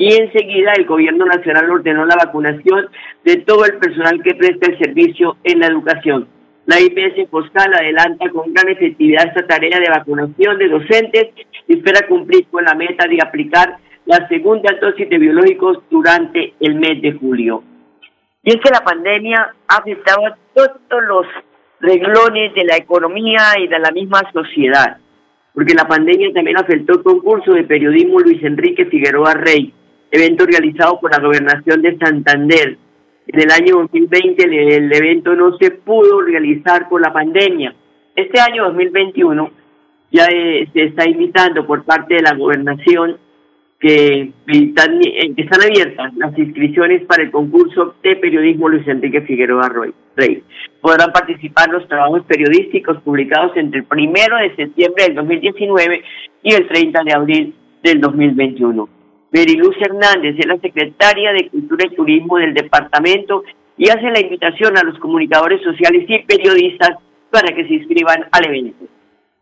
y 0.00 0.14
enseguida 0.14 0.72
el 0.78 0.86
gobierno 0.86 1.26
nacional 1.26 1.70
ordenó 1.70 2.06
la 2.06 2.16
vacunación 2.16 2.88
de 3.22 3.36
todo 3.36 3.66
el 3.66 3.76
personal 3.76 4.22
que 4.22 4.34
presta 4.34 4.72
el 4.72 4.78
servicio 4.78 5.36
en 5.44 5.58
la 5.58 5.66
educación. 5.66 6.26
La 6.64 6.80
IPS 6.80 7.28
Postal 7.28 7.74
adelanta 7.74 8.30
con 8.30 8.50
gran 8.54 8.70
efectividad 8.70 9.26
esta 9.26 9.46
tarea 9.46 9.78
de 9.78 9.90
vacunación 9.90 10.56
de 10.56 10.68
docentes 10.68 11.28
y 11.68 11.74
espera 11.74 12.08
cumplir 12.08 12.46
con 12.46 12.64
la 12.64 12.74
meta 12.74 13.06
de 13.06 13.18
aplicar 13.20 13.76
la 14.06 14.26
segunda 14.28 14.74
dosis 14.80 15.06
de 15.06 15.18
biológicos 15.18 15.80
durante 15.90 16.54
el 16.60 16.76
mes 16.76 17.02
de 17.02 17.12
julio. 17.12 17.62
Y 18.42 18.52
es 18.52 18.56
que 18.56 18.70
la 18.70 18.82
pandemia 18.82 19.52
ha 19.68 19.76
afectado 19.76 20.24
a 20.24 20.38
todos 20.54 21.04
los 21.06 21.26
reglones 21.80 22.54
de 22.54 22.64
la 22.64 22.78
economía 22.78 23.42
y 23.58 23.68
de 23.68 23.78
la 23.78 23.90
misma 23.90 24.22
sociedad, 24.32 24.96
porque 25.52 25.74
la 25.74 25.86
pandemia 25.86 26.32
también 26.32 26.56
afectó 26.56 26.94
el 26.94 27.02
concurso 27.02 27.52
de 27.52 27.64
periodismo 27.64 28.18
Luis 28.18 28.42
Enrique 28.42 28.86
Figueroa 28.86 29.34
Rey, 29.34 29.74
evento 30.10 30.46
realizado 30.46 30.98
por 31.00 31.10
la 31.10 31.20
gobernación 31.20 31.82
de 31.82 31.96
Santander. 31.98 32.76
En 33.26 33.40
el 33.40 33.50
año 33.50 33.76
2020 33.82 34.42
el, 34.44 34.92
evento 34.92 35.34
no 35.36 35.56
se 35.58 35.70
pudo 35.70 36.20
realizar 36.22 36.88
por 36.88 37.00
la 37.00 37.12
pandemia. 37.12 37.74
Este 38.16 38.40
año 38.40 38.64
2021 38.64 39.50
ya 40.10 40.26
eh, 40.26 40.68
se 40.72 40.84
está 40.84 41.08
invitando 41.08 41.66
por 41.66 41.84
parte 41.84 42.14
de 42.14 42.22
la 42.22 42.34
gobernación 42.34 43.18
que 43.78 44.32
están, 44.46 45.00
eh, 45.00 45.32
están 45.36 45.62
abiertas 45.62 46.12
las 46.16 46.36
inscripciones 46.36 47.04
para 47.06 47.22
el 47.22 47.30
concurso 47.30 47.94
de 48.02 48.16
periodismo 48.16 48.68
Luis 48.68 48.86
Enrique 48.88 49.22
Figueroa 49.22 49.70
Rey. 50.16 50.42
Podrán 50.80 51.12
participar 51.12 51.70
los 51.70 51.86
trabajos 51.88 52.22
periodísticos 52.26 53.00
publicados 53.02 53.56
entre 53.56 53.80
el 53.80 53.86
primero 53.86 54.36
de 54.36 54.54
septiembre 54.56 55.04
del 55.04 55.14
2019 55.14 56.02
y 56.42 56.52
el 56.52 56.68
30 56.68 57.04
de 57.04 57.12
abril 57.12 57.54
del 57.82 58.00
2021. 58.00 58.99
Meriluz 59.32 59.76
Hernández 59.80 60.34
es 60.38 60.46
la 60.46 60.58
secretaria 60.58 61.32
de 61.32 61.48
Cultura 61.50 61.86
y 61.86 61.94
Turismo 61.94 62.38
del 62.38 62.54
departamento 62.54 63.42
y 63.76 63.88
hace 63.88 64.10
la 64.10 64.20
invitación 64.20 64.76
a 64.76 64.82
los 64.82 64.98
comunicadores 64.98 65.62
sociales 65.62 66.04
y 66.08 66.18
periodistas 66.24 66.90
para 67.30 67.54
que 67.54 67.66
se 67.66 67.74
inscriban 67.74 68.24
al 68.32 68.46
evento. 68.46 68.84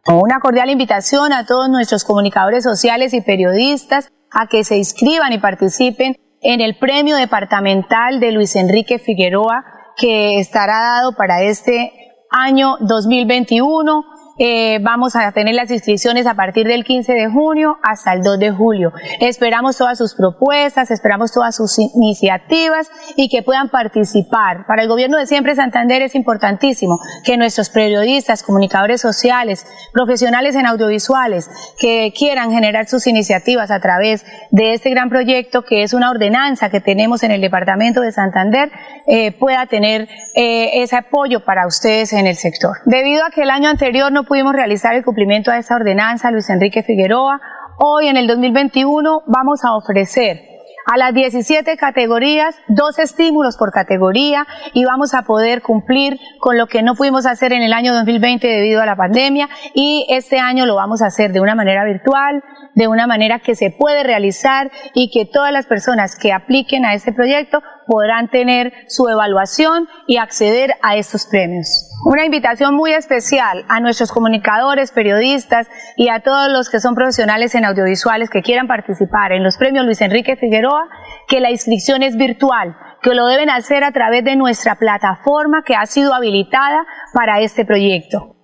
Una 0.06 0.40
cordial 0.40 0.70
invitación 0.70 1.32
a 1.32 1.46
todos 1.46 1.68
nuestros 1.68 2.04
comunicadores 2.04 2.64
sociales 2.64 3.14
y 3.14 3.22
periodistas 3.22 4.12
a 4.30 4.46
que 4.46 4.64
se 4.64 4.76
inscriban 4.76 5.32
y 5.32 5.38
participen 5.38 6.16
en 6.40 6.60
el 6.60 6.76
premio 6.76 7.16
departamental 7.16 8.20
de 8.20 8.32
Luis 8.32 8.56
Enrique 8.56 8.98
Figueroa 8.98 9.64
que 9.96 10.38
estará 10.38 10.80
dado 10.80 11.12
para 11.16 11.42
este 11.42 11.92
año 12.30 12.76
2021 12.80 14.04
eh, 14.38 14.78
vamos 14.82 15.16
a 15.16 15.32
tener 15.32 15.54
las 15.54 15.70
inscripciones 15.70 16.26
a 16.26 16.34
partir 16.34 16.66
del 16.66 16.84
15 16.84 17.12
de 17.12 17.28
junio 17.28 17.76
hasta 17.82 18.12
el 18.12 18.22
2 18.22 18.38
de 18.38 18.50
julio. 18.50 18.92
Esperamos 19.20 19.76
todas 19.76 19.98
sus 19.98 20.14
propuestas, 20.14 20.90
esperamos 20.90 21.32
todas 21.32 21.56
sus 21.56 21.78
iniciativas 21.78 22.90
y 23.16 23.28
que 23.28 23.42
puedan 23.42 23.68
participar. 23.68 24.66
Para 24.66 24.82
el 24.82 24.88
gobierno 24.88 25.18
de 25.18 25.26
siempre 25.26 25.54
Santander 25.54 26.02
es 26.02 26.14
importantísimo 26.14 27.00
que 27.24 27.36
nuestros 27.36 27.70
periodistas, 27.70 28.42
comunicadores 28.42 29.00
sociales, 29.00 29.66
profesionales 29.92 30.54
en 30.54 30.66
audiovisuales, 30.66 31.50
que 31.78 32.12
quieran 32.16 32.52
generar 32.52 32.88
sus 32.88 33.06
iniciativas 33.06 33.70
a 33.70 33.80
través 33.80 34.24
de 34.50 34.74
este 34.74 34.90
gran 34.90 35.08
proyecto 35.08 35.62
que 35.62 35.82
es 35.82 35.92
una 35.92 36.10
ordenanza 36.10 36.70
que 36.70 36.80
tenemos 36.80 37.22
en 37.22 37.32
el 37.32 37.40
departamento 37.40 38.00
de 38.00 38.12
Santander, 38.12 38.70
eh, 39.06 39.32
pueda 39.32 39.66
tener 39.66 40.08
eh, 40.34 40.82
ese 40.82 40.96
apoyo 40.96 41.44
para 41.44 41.66
ustedes 41.66 42.12
en 42.12 42.26
el 42.26 42.36
sector. 42.36 42.78
Debido 42.84 43.24
a 43.24 43.30
que 43.30 43.42
el 43.42 43.50
año 43.50 43.68
anterior 43.68 44.12
no 44.12 44.24
pudimos 44.28 44.52
realizar 44.52 44.94
el 44.94 45.04
cumplimiento 45.04 45.50
a 45.50 45.58
esa 45.58 45.74
ordenanza, 45.74 46.30
Luis 46.30 46.50
Enrique 46.50 46.82
Figueroa. 46.82 47.40
Hoy 47.78 48.08
en 48.08 48.18
el 48.18 48.26
2021 48.26 49.22
vamos 49.26 49.64
a 49.64 49.74
ofrecer 49.74 50.42
a 50.84 50.96
las 50.96 51.12
17 51.12 51.76
categorías, 51.76 52.56
dos 52.68 52.98
estímulos 52.98 53.56
por 53.56 53.72
categoría 53.72 54.46
y 54.72 54.84
vamos 54.84 55.12
a 55.14 55.22
poder 55.22 55.60
cumplir 55.60 56.18
con 56.40 56.56
lo 56.56 56.66
que 56.66 56.82
no 56.82 56.94
pudimos 56.94 57.26
hacer 57.26 57.52
en 57.52 57.62
el 57.62 57.72
año 57.72 57.92
2020 57.94 58.46
debido 58.46 58.80
a 58.80 58.86
la 58.86 58.96
pandemia 58.96 59.48
y 59.74 60.06
este 60.08 60.38
año 60.38 60.66
lo 60.66 60.76
vamos 60.76 61.02
a 61.02 61.06
hacer 61.06 61.32
de 61.32 61.40
una 61.40 61.54
manera 61.54 61.84
virtual, 61.84 62.42
de 62.74 62.88
una 62.88 63.06
manera 63.06 63.38
que 63.40 63.54
se 63.54 63.70
puede 63.70 64.02
realizar 64.02 64.70
y 64.94 65.10
que 65.10 65.26
todas 65.26 65.52
las 65.52 65.66
personas 65.66 66.16
que 66.16 66.32
apliquen 66.32 66.84
a 66.84 66.94
este 66.94 67.12
proyecto 67.12 67.62
podrán 67.88 68.28
tener 68.28 68.72
su 68.86 69.08
evaluación 69.08 69.88
y 70.06 70.18
acceder 70.18 70.74
a 70.82 70.96
estos 70.96 71.26
premios. 71.26 71.88
Una 72.04 72.24
invitación 72.24 72.74
muy 72.74 72.92
especial 72.92 73.64
a 73.68 73.80
nuestros 73.80 74.12
comunicadores, 74.12 74.92
periodistas 74.92 75.68
y 75.96 76.10
a 76.10 76.20
todos 76.20 76.52
los 76.52 76.70
que 76.70 76.78
son 76.78 76.94
profesionales 76.94 77.54
en 77.54 77.64
audiovisuales 77.64 78.30
que 78.30 78.42
quieran 78.42 78.68
participar 78.68 79.32
en 79.32 79.42
los 79.42 79.56
premios 79.56 79.84
Luis 79.84 80.00
Enrique 80.02 80.36
Figueroa, 80.36 80.88
que 81.26 81.40
la 81.40 81.50
inscripción 81.50 82.02
es 82.02 82.16
virtual, 82.16 82.76
que 83.02 83.14
lo 83.14 83.26
deben 83.26 83.50
hacer 83.50 83.82
a 83.82 83.92
través 83.92 84.22
de 84.22 84.36
nuestra 84.36 84.76
plataforma 84.76 85.62
que 85.64 85.74
ha 85.74 85.86
sido 85.86 86.14
habilitada 86.14 86.86
para 87.14 87.40
este 87.40 87.64
proyecto. 87.64 88.36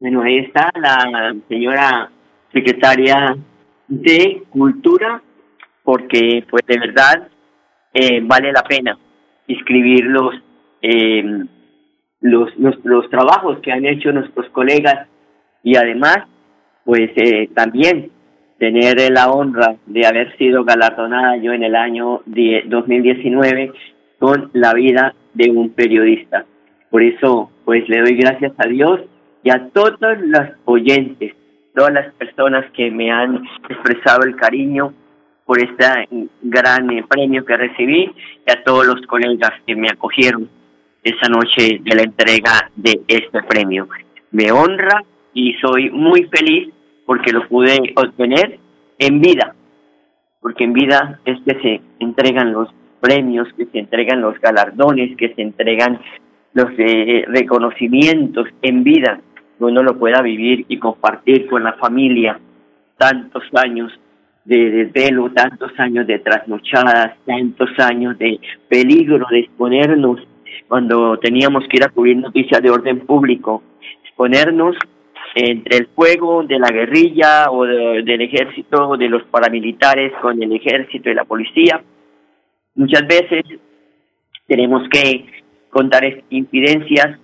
Bueno, 0.00 0.22
ahí 0.22 0.38
está 0.38 0.70
la 0.74 1.34
señora 1.48 2.10
secretaria 2.52 3.36
de 3.88 4.44
Cultura, 4.50 5.22
porque 5.82 6.44
pues 6.48 6.62
de 6.66 6.78
verdad 6.78 7.28
eh, 7.98 8.20
vale 8.22 8.52
la 8.52 8.62
pena 8.62 8.96
inscribirlos. 9.48 10.34
Eh, 10.82 11.24
los, 12.20 12.50
los, 12.56 13.10
trabajos 13.10 13.58
que 13.60 13.72
han 13.72 13.86
hecho 13.86 14.12
nuestros 14.12 14.48
colegas 14.50 15.08
y 15.62 15.76
además, 15.76 16.18
pues 16.84 17.10
eh, 17.16 17.48
también 17.54 18.10
tener 18.58 18.96
la 19.12 19.30
honra 19.30 19.76
de 19.86 20.06
haber 20.06 20.36
sido 20.36 20.64
galardonada 20.64 21.36
yo 21.36 21.52
en 21.52 21.62
el 21.62 21.74
año 21.74 22.22
2019 22.26 23.72
con 24.18 24.50
la 24.52 24.74
vida 24.74 25.14
de 25.34 25.50
un 25.50 25.70
periodista. 25.70 26.44
Por 26.90 27.02
eso, 27.02 27.50
pues 27.64 27.88
le 27.88 28.00
doy 28.00 28.16
gracias 28.16 28.52
a 28.58 28.68
Dios 28.68 29.00
y 29.42 29.50
a 29.50 29.68
todos 29.68 30.18
los 30.20 30.48
oyentes, 30.64 31.34
todas 31.74 31.92
las 31.92 32.12
personas 32.14 32.64
que 32.72 32.90
me 32.90 33.10
han 33.10 33.42
expresado 33.68 34.24
el 34.24 34.34
cariño 34.36 34.92
por 35.48 35.58
este 35.62 35.86
gran 36.42 36.88
premio 37.08 37.42
que 37.42 37.56
recibí 37.56 38.12
y 38.46 38.50
a 38.50 38.62
todos 38.64 38.86
los 38.86 39.00
colegas 39.06 39.52
que 39.66 39.74
me 39.74 39.88
acogieron 39.88 40.46
esa 41.02 41.26
noche 41.30 41.80
de 41.82 41.94
la 41.96 42.02
entrega 42.02 42.70
de 42.76 43.00
este 43.08 43.42
premio. 43.44 43.88
Me 44.30 44.52
honra 44.52 45.02
y 45.32 45.54
soy 45.54 45.88
muy 45.88 46.24
feliz 46.24 46.68
porque 47.06 47.32
lo 47.32 47.48
pude 47.48 47.78
obtener 47.96 48.58
en 48.98 49.22
vida, 49.22 49.54
porque 50.42 50.64
en 50.64 50.74
vida 50.74 51.18
es 51.24 51.40
que 51.46 51.58
se 51.62 51.80
entregan 51.98 52.52
los 52.52 52.68
premios, 53.00 53.48
que 53.56 53.64
se 53.72 53.78
entregan 53.78 54.20
los 54.20 54.38
galardones, 54.40 55.16
que 55.16 55.34
se 55.34 55.40
entregan 55.40 55.98
los 56.52 56.68
eh, 56.76 57.24
reconocimientos 57.26 58.48
en 58.60 58.84
vida, 58.84 59.18
que 59.56 59.64
uno 59.64 59.82
lo 59.82 59.98
pueda 59.98 60.20
vivir 60.20 60.66
y 60.68 60.78
compartir 60.78 61.46
con 61.46 61.64
la 61.64 61.72
familia 61.72 62.38
tantos 62.98 63.44
años 63.54 63.98
de 64.48 64.70
desvelo, 64.70 65.30
tantos 65.32 65.70
años 65.78 66.06
de 66.06 66.20
trasnochadas, 66.20 67.18
tantos 67.26 67.68
años 67.78 68.18
de 68.18 68.40
peligro 68.66 69.26
de 69.30 69.40
exponernos 69.40 70.26
cuando 70.66 71.18
teníamos 71.18 71.64
que 71.68 71.76
ir 71.76 71.84
a 71.84 71.90
cubrir 71.90 72.16
noticias 72.16 72.62
de 72.62 72.70
orden 72.70 73.00
público, 73.00 73.62
exponernos 74.04 74.74
entre 75.34 75.76
el 75.76 75.86
fuego 75.88 76.42
de 76.44 76.58
la 76.58 76.68
guerrilla 76.68 77.50
o 77.50 77.64
del 77.64 78.20
ejército, 78.22 78.96
de 78.96 79.10
los 79.10 79.22
paramilitares 79.24 80.12
con 80.22 80.42
el 80.42 80.50
ejército 80.52 81.10
y 81.10 81.14
la 81.14 81.24
policía. 81.24 81.82
Muchas 82.74 83.06
veces 83.06 83.44
tenemos 84.46 84.88
que 84.88 85.26
contar 85.68 86.04
incidencias, 86.30 87.18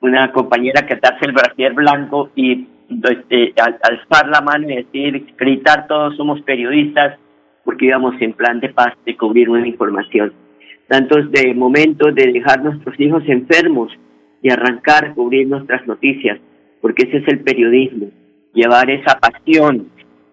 una 0.00 0.32
compañera 0.32 0.86
que 0.86 0.94
atarse 0.94 1.26
el 1.26 1.32
brasier 1.32 1.74
blanco 1.74 2.30
y 2.34 2.66
este, 2.88 3.54
alzar 3.56 4.28
la 4.28 4.40
mano 4.40 4.70
y 4.70 4.76
decir, 4.76 5.34
gritar 5.36 5.86
todos 5.86 6.16
somos 6.16 6.40
periodistas, 6.42 7.18
porque 7.64 7.86
íbamos 7.86 8.20
en 8.20 8.32
plan 8.32 8.60
de 8.60 8.70
paz 8.70 8.94
de 9.06 9.16
cubrir 9.16 9.48
una 9.48 9.66
información. 9.66 10.32
Tantos 10.88 11.30
de 11.30 11.54
momentos 11.54 12.14
de 12.14 12.32
dejar 12.32 12.62
nuestros 12.62 12.98
hijos 12.98 13.22
enfermos 13.26 13.92
y 14.42 14.50
arrancar, 14.50 15.14
cubrir 15.14 15.46
nuestras 15.46 15.86
noticias, 15.86 16.38
porque 16.80 17.04
ese 17.04 17.18
es 17.18 17.28
el 17.28 17.40
periodismo, 17.40 18.08
llevar 18.52 18.90
esa 18.90 19.18
pasión 19.18 19.88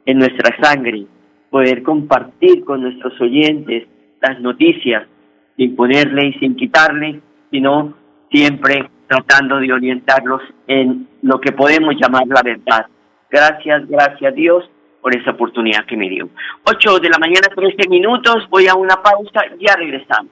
en 0.05 0.17
nuestra 0.17 0.55
sangre, 0.61 1.05
poder 1.49 1.83
compartir 1.83 2.63
con 2.63 2.81
nuestros 2.81 3.19
oyentes 3.21 3.87
las 4.21 4.39
noticias 4.41 5.07
sin 5.55 5.75
ponerle 5.75 6.27
y 6.27 6.33
sin 6.39 6.55
quitarle, 6.55 7.19
sino 7.51 7.93
siempre 8.31 8.89
tratando 9.07 9.59
de 9.59 9.73
orientarlos 9.73 10.41
en 10.67 11.08
lo 11.21 11.39
que 11.39 11.51
podemos 11.51 11.95
llamar 11.99 12.27
la 12.27 12.41
verdad. 12.43 12.85
Gracias, 13.29 13.87
gracias 13.87 14.31
a 14.31 14.35
Dios 14.35 14.69
por 15.01 15.15
esa 15.15 15.31
oportunidad 15.31 15.85
que 15.85 15.97
me 15.97 16.09
dio. 16.09 16.29
Ocho 16.65 16.99
de 16.99 17.09
la 17.09 17.17
mañana, 17.19 17.47
trece 17.55 17.87
minutos, 17.89 18.47
voy 18.49 18.67
a 18.67 18.75
una 18.75 19.01
pausa, 19.01 19.41
ya 19.59 19.75
regresamos. 19.75 20.31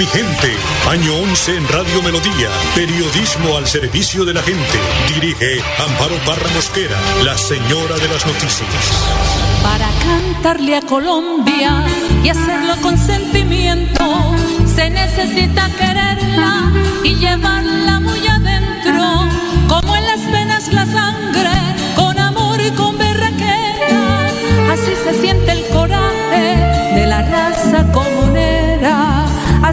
Mi 0.00 0.06
gente. 0.06 0.56
Año 0.88 1.14
11 1.14 1.56
en 1.58 1.68
Radio 1.68 2.02
Melodía. 2.02 2.48
Periodismo 2.74 3.58
al 3.58 3.66
servicio 3.66 4.24
de 4.24 4.32
la 4.32 4.42
gente. 4.42 4.78
Dirige 5.12 5.60
Amparo 5.78 6.16
Parra 6.24 6.48
Mosquera, 6.54 6.96
la 7.22 7.36
señora 7.36 7.96
de 7.96 8.08
las 8.08 8.24
noticias 8.24 9.20
para 9.62 9.90
cantarle 10.02 10.76
a 10.76 10.80
Colombia 10.80 11.84
y 12.24 12.30
hacerlo 12.30 12.76
con 12.80 12.96
sentimiento. 12.96 14.34
Se 14.74 14.88
necesita 14.88 15.68
quererla 15.76 16.72
y 17.04 17.16
llevarla 17.16 18.00
muy 18.00 18.26
adentro, 18.26 19.28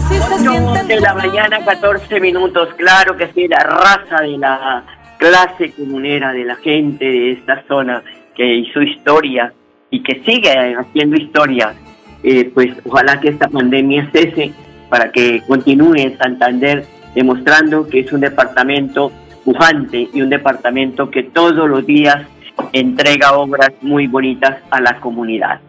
Así 0.08 0.16
se 0.22 0.38
siente. 0.38 0.84
de 0.86 1.00
la 1.02 1.12
mañana, 1.12 1.62
14 1.62 2.18
minutos, 2.18 2.70
claro 2.78 3.14
que 3.14 3.30
sí, 3.34 3.46
la 3.46 3.58
raza 3.58 4.22
de 4.22 4.38
la 4.38 4.82
clase 5.18 5.70
comunera, 5.72 6.32
de 6.32 6.44
la 6.46 6.56
gente 6.56 7.04
de 7.04 7.32
esta 7.32 7.62
zona 7.68 8.02
que 8.34 8.54
hizo 8.54 8.80
historia 8.80 9.52
y 9.90 10.02
que 10.02 10.22
sigue 10.24 10.74
haciendo 10.74 11.14
historia. 11.14 11.74
Eh, 12.22 12.50
pues 12.54 12.74
ojalá 12.86 13.20
que 13.20 13.28
esta 13.28 13.48
pandemia 13.48 14.08
cese 14.10 14.54
para 14.88 15.12
que 15.12 15.42
continúe 15.46 16.16
Santander 16.16 16.86
demostrando 17.14 17.86
que 17.86 18.00
es 18.00 18.10
un 18.10 18.20
departamento 18.20 19.12
pujante 19.44 20.08
y 20.10 20.22
un 20.22 20.30
departamento 20.30 21.10
que 21.10 21.24
todos 21.24 21.68
los 21.68 21.84
días 21.84 22.26
entrega 22.72 23.36
obras 23.36 23.72
muy 23.82 24.06
bonitas 24.06 24.56
a 24.70 24.80
la 24.80 24.98
comunidad. 25.00 25.60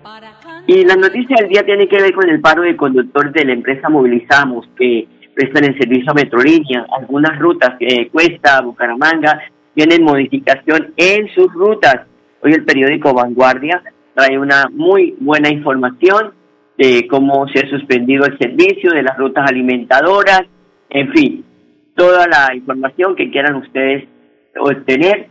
Y 0.71 0.85
la 0.85 0.95
noticia 0.95 1.35
del 1.39 1.49
día 1.49 1.65
tiene 1.65 1.88
que 1.88 1.99
ver 1.99 2.13
con 2.13 2.29
el 2.29 2.41
paro 2.41 2.61
de 2.61 2.77
conductores 2.77 3.33
de 3.33 3.43
la 3.43 3.53
empresa 3.53 3.89
Movilizamos, 3.89 4.67
que 4.77 5.07
prestan 5.33 5.63
el 5.63 5.75
servicio 5.79 6.11
a 6.11 6.13
Metrolínea. 6.13 6.85
Algunas 6.95 7.39
rutas, 7.39 7.75
que 7.79 8.07
Cuesta, 8.11 8.61
Bucaramanga, 8.61 9.41
tienen 9.73 10.03
modificación 10.03 10.93
en 10.95 11.27
sus 11.33 11.51
rutas. 11.55 12.05
Hoy 12.43 12.51
el 12.51 12.65
periódico 12.65 13.15
Vanguardia 13.15 13.81
trae 14.13 14.38
una 14.38 14.69
muy 14.71 15.15
buena 15.19 15.49
información 15.49 16.33
de 16.77 17.07
cómo 17.07 17.47
se 17.47 17.65
ha 17.65 17.69
suspendido 17.71 18.25
el 18.27 18.38
servicio, 18.38 18.91
de 18.91 19.01
las 19.01 19.17
rutas 19.17 19.49
alimentadoras, 19.49 20.43
en 20.91 21.11
fin, 21.13 21.45
toda 21.95 22.27
la 22.27 22.53
información 22.53 23.15
que 23.15 23.31
quieran 23.31 23.55
ustedes 23.55 24.07
obtener 24.59 25.29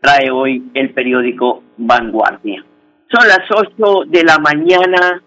trae 0.00 0.30
hoy 0.30 0.70
el 0.74 0.90
periódico 0.90 1.64
Vanguardia. 1.78 2.64
Son 3.10 3.26
las 3.26 3.40
8 3.50 4.04
de 4.08 4.22
la 4.22 4.38
mañana, 4.38 5.22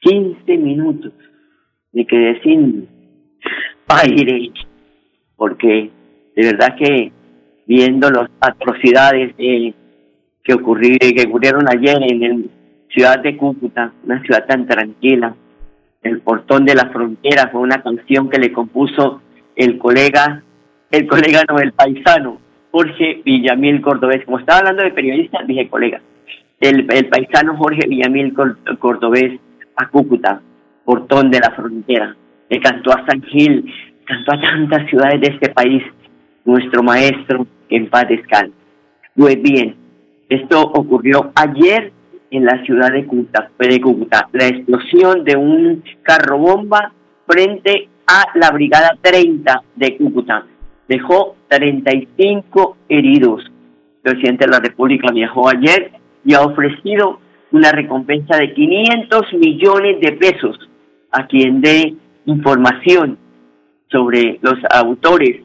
15 0.00 0.56
minutos. 0.56 1.12
Me 1.92 2.04
quedé 2.04 2.40
sin 2.42 2.88
aire, 3.88 4.50
porque 5.36 5.90
de 6.34 6.46
verdad 6.46 6.76
que 6.76 7.12
viendo 7.66 8.10
las 8.10 8.28
atrocidades 8.40 9.34
que, 9.36 9.74
que 10.42 10.54
ocurrieron 10.54 11.68
ayer 11.68 11.98
en 12.02 12.20
la 12.20 12.48
ciudad 12.92 13.20
de 13.20 13.36
Cúcuta, 13.36 13.92
una 14.04 14.20
ciudad 14.22 14.46
tan 14.46 14.66
tranquila, 14.66 15.36
el 16.02 16.20
portón 16.20 16.64
de 16.64 16.74
la 16.74 16.90
frontera 16.90 17.48
fue 17.52 17.60
una 17.60 17.80
canción 17.80 18.28
que 18.28 18.40
le 18.40 18.52
compuso 18.52 19.22
el 19.54 19.78
colega, 19.78 20.42
el 20.90 21.06
colega 21.06 21.44
no, 21.48 21.58
el 21.58 21.72
paisano, 21.72 22.40
Jorge 22.72 23.22
Villamil 23.24 23.80
Cordobés. 23.80 24.24
Como 24.24 24.40
estaba 24.40 24.58
hablando 24.58 24.82
de 24.82 24.90
periodista, 24.90 25.38
dije 25.46 25.68
colega. 25.68 26.00
El, 26.60 26.86
paisano 26.86 27.56
Jorge 27.56 27.86
Villamil 27.86 28.34
Cordobés 28.78 29.38
a 29.76 29.88
Cúcuta, 29.88 30.40
portón 30.84 31.30
de 31.30 31.40
la 31.40 31.50
frontera. 31.50 32.16
Le 32.48 32.60
cantó 32.60 32.92
a 32.92 33.04
San 33.06 33.22
Gil, 33.22 33.70
cantó 34.04 34.34
a 34.34 34.40
tantas 34.40 34.88
ciudades 34.88 35.20
de 35.20 35.34
este 35.34 35.50
país, 35.50 35.82
nuestro 36.44 36.82
maestro, 36.82 37.46
en 37.68 37.90
paz 37.90 38.08
descanse. 38.08 38.54
Pues 39.14 39.40
bien, 39.42 39.76
esto 40.28 40.62
ocurrió 40.62 41.30
ayer 41.34 41.92
en 42.30 42.44
la 42.44 42.64
ciudad 42.64 42.90
de 42.90 43.04
Cúcuta, 43.04 43.50
de 43.58 43.80
Cúcuta. 43.80 44.28
La 44.32 44.46
explosión 44.46 45.24
de 45.24 45.36
un 45.36 45.84
carro 46.02 46.38
bomba 46.38 46.92
frente 47.26 47.88
a 48.06 48.24
la 48.34 48.50
Brigada 48.50 48.96
30 49.00 49.62
de 49.74 49.96
Cúcuta. 49.98 50.46
Dejó 50.88 51.36
35 51.48 52.76
heridos. 52.88 53.44
El 54.04 54.12
presidente 54.12 54.46
de 54.46 54.52
la 54.52 54.60
República 54.60 55.10
viajó 55.12 55.48
ayer 55.48 55.95
y 56.26 56.34
ha 56.34 56.42
ofrecido 56.42 57.20
una 57.52 57.70
recompensa 57.70 58.36
de 58.36 58.52
500 58.52 59.32
millones 59.34 60.00
de 60.00 60.12
pesos 60.12 60.58
a 61.12 61.26
quien 61.26 61.60
dé 61.60 61.94
información 62.26 63.16
sobre 63.88 64.38
los 64.42 64.58
autores 64.70 65.42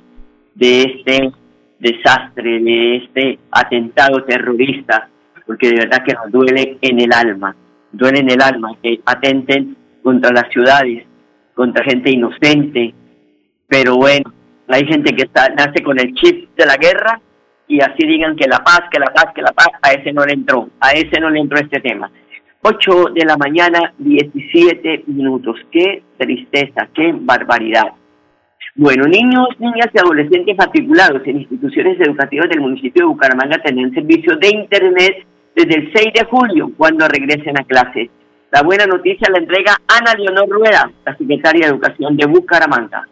de 0.56 0.82
este 0.82 1.32
desastre, 1.80 2.60
de 2.60 2.96
este 2.98 3.40
atentado 3.52 4.24
terrorista, 4.24 5.08
porque 5.46 5.70
de 5.70 5.76
verdad 5.76 6.04
que 6.04 6.14
nos 6.14 6.32
duele 6.32 6.78
en 6.82 7.00
el 7.00 7.14
alma, 7.14 7.56
duele 7.92 8.20
en 8.20 8.32
el 8.32 8.42
alma 8.42 8.76
que 8.82 9.00
atenten 9.06 9.78
contra 10.02 10.32
las 10.32 10.50
ciudades, 10.52 11.06
contra 11.54 11.86
gente 11.86 12.10
inocente, 12.10 12.94
pero 13.68 13.98
bueno, 13.98 14.34
hay 14.68 14.86
gente 14.86 15.14
que 15.16 15.24
está, 15.24 15.50
nace 15.50 15.84
con 15.84 16.00
el 16.00 16.14
chip 16.16 16.50
de 16.56 16.66
la 16.66 16.76
guerra 16.76 17.22
y 17.72 17.80
así 17.80 18.06
digan 18.06 18.36
que 18.36 18.50
la 18.50 18.60
paz, 18.60 18.82
que 18.92 19.00
la 19.00 19.14
paz, 19.14 19.28
que 19.34 19.42
la 19.42 19.54
paz, 19.54 19.70
a 19.82 19.92
ese 19.94 20.12
no 20.12 20.26
le 20.26 20.34
entró, 20.34 20.70
a 20.82 20.92
ese 20.92 21.22
no 21.22 21.30
le 21.30 21.40
entró 21.40 21.58
este 21.58 21.80
tema. 21.80 22.12
8 22.64 23.06
de 23.16 23.26
la 23.26 23.38
mañana, 23.38 23.94
17 23.98 25.06
minutos. 25.08 25.56
Qué 25.72 26.04
tristeza, 26.18 26.90
qué 26.94 27.14
barbaridad. 27.16 27.94
Bueno, 28.76 29.06
niños, 29.06 29.48
niñas 29.60 29.88
y 29.94 30.00
adolescentes 30.00 30.58
matriculados 30.58 31.22
en 31.26 31.40
instituciones 31.40 31.98
educativas 32.02 32.50
del 32.50 32.60
municipio 32.60 33.04
de 33.04 33.08
Bucaramanga 33.08 33.64
tendrán 33.64 33.94
servicio 33.94 34.36
de 34.36 34.50
Internet 34.50 35.26
desde 35.56 35.80
el 35.80 35.94
6 35.94 36.14
de 36.14 36.26
julio, 36.26 36.72
cuando 36.76 37.08
regresen 37.08 37.58
a 37.58 37.64
clases. 37.64 38.10
La 38.52 38.64
buena 38.64 38.86
noticia 38.86 39.30
la 39.32 39.40
entrega 39.40 39.78
Ana 39.88 40.14
Leonor 40.18 40.50
Rueda, 40.50 40.92
la 41.06 41.16
secretaria 41.16 41.68
de 41.68 41.72
Educación 41.72 42.18
de 42.18 42.26
Bucaramanga. 42.26 43.08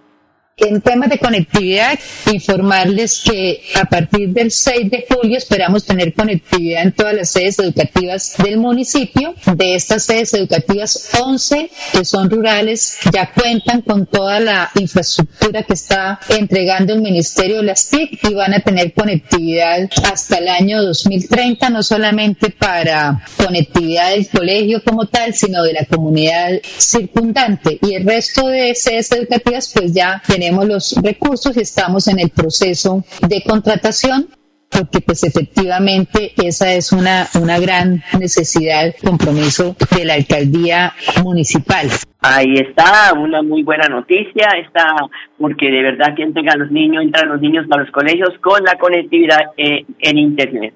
En 0.60 0.82
temas 0.82 1.10
de 1.10 1.20
conectividad, 1.20 1.98
informarles 2.32 3.22
que 3.24 3.62
a 3.76 3.86
partir 3.86 4.30
del 4.30 4.52
6 4.52 4.92
de 4.92 5.06
julio 5.10 5.38
esperamos 5.38 5.86
tener 5.86 6.14
conectividad 6.14 6.84
en 6.84 6.92
todas 6.92 7.14
las 7.14 7.30
sedes 7.30 7.60
educativas 7.60 8.34
del 8.44 8.58
municipio. 8.58 9.36
De 9.56 9.76
estas 9.76 10.04
sedes 10.04 10.34
educativas, 10.34 11.12
11 11.20 11.70
que 11.94 12.04
son 12.04 12.30
rurales 12.30 12.98
ya 13.14 13.32
cuentan 13.32 13.82
con 13.82 14.06
toda 14.06 14.40
la 14.42 14.70
infraestructura 14.76 15.64
que 15.64 15.74
está 15.74 16.20
entregando 16.28 16.94
el 16.94 17.02
Ministerio 17.02 17.58
de 17.58 17.64
las 17.64 17.90
TIC 17.90 18.20
y 18.30 18.34
van 18.34 18.54
a 18.54 18.60
tener 18.60 18.94
conectividad 18.94 19.90
hasta 20.12 20.38
el 20.38 20.50
año 20.50 20.84
2030, 20.84 21.70
no 21.70 21.84
solamente 21.84 22.50
para 22.50 23.24
conectividad 23.38 24.12
del 24.12 24.28
colegio 24.28 24.84
como 24.84 25.08
tal, 25.08 25.34
sino 25.34 25.64
de 25.64 25.74
la 25.74 25.86
comunidad 25.86 26.52
circundante. 26.78 27.80
Y 27.82 27.96
el 27.96 28.06
resto 28.06 28.48
de 28.48 28.76
sedes 28.76 29.12
educativas, 29.12 29.72
pues 29.74 29.94
ya 29.94 30.22
tenemos 30.28 30.49
tenemos 30.50 30.68
los 30.68 30.96
recursos 31.04 31.56
y 31.58 31.62
estamos 31.62 32.08
en 32.08 32.20
el 32.20 32.32
proceso 32.32 33.04
de 33.28 33.44
contratación 33.48 34.28
porque 34.72 35.00
pues 35.00 35.24
efectivamente 35.24 36.32
esa 36.44 36.74
es 36.74 36.92
una, 36.92 37.26
una 37.40 37.60
gran 37.60 38.02
necesidad, 38.20 38.94
compromiso 39.04 39.76
de 39.96 40.06
la 40.06 40.16
alcaldía 40.16 40.94
municipal. 41.24 41.88
Ahí 42.22 42.54
está, 42.56 43.14
una 43.14 43.44
muy 43.44 43.62
buena 43.62 43.88
noticia, 43.90 44.48
está 44.64 44.88
porque 45.38 45.70
de 45.70 45.84
verdad 45.84 46.16
que 46.16 46.24
entran 46.24 46.60
los 46.60 46.72
niños, 46.72 47.04
entran 47.04 47.30
los 47.30 47.42
niños 47.42 47.66
a 47.70 47.78
los 47.78 47.92
colegios 47.92 48.30
con 48.42 48.64
la 48.64 48.76
conectividad 48.76 49.52
eh, 49.58 49.86
en 50.00 50.18
internet. 50.18 50.74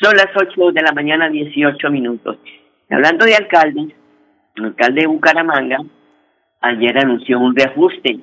Son 0.00 0.16
las 0.16 0.28
8 0.36 0.72
de 0.72 0.82
la 0.82 0.92
mañana, 0.92 1.28
18 1.28 1.90
minutos. 1.90 2.38
Hablando 2.88 3.24
de 3.24 3.34
alcaldes, 3.34 3.88
el 4.56 4.64
alcalde 4.66 5.00
de 5.00 5.06
Bucaramanga 5.08 5.78
ayer 6.60 6.98
anunció 6.98 7.38
un 7.38 7.54
reajuste 7.54 8.20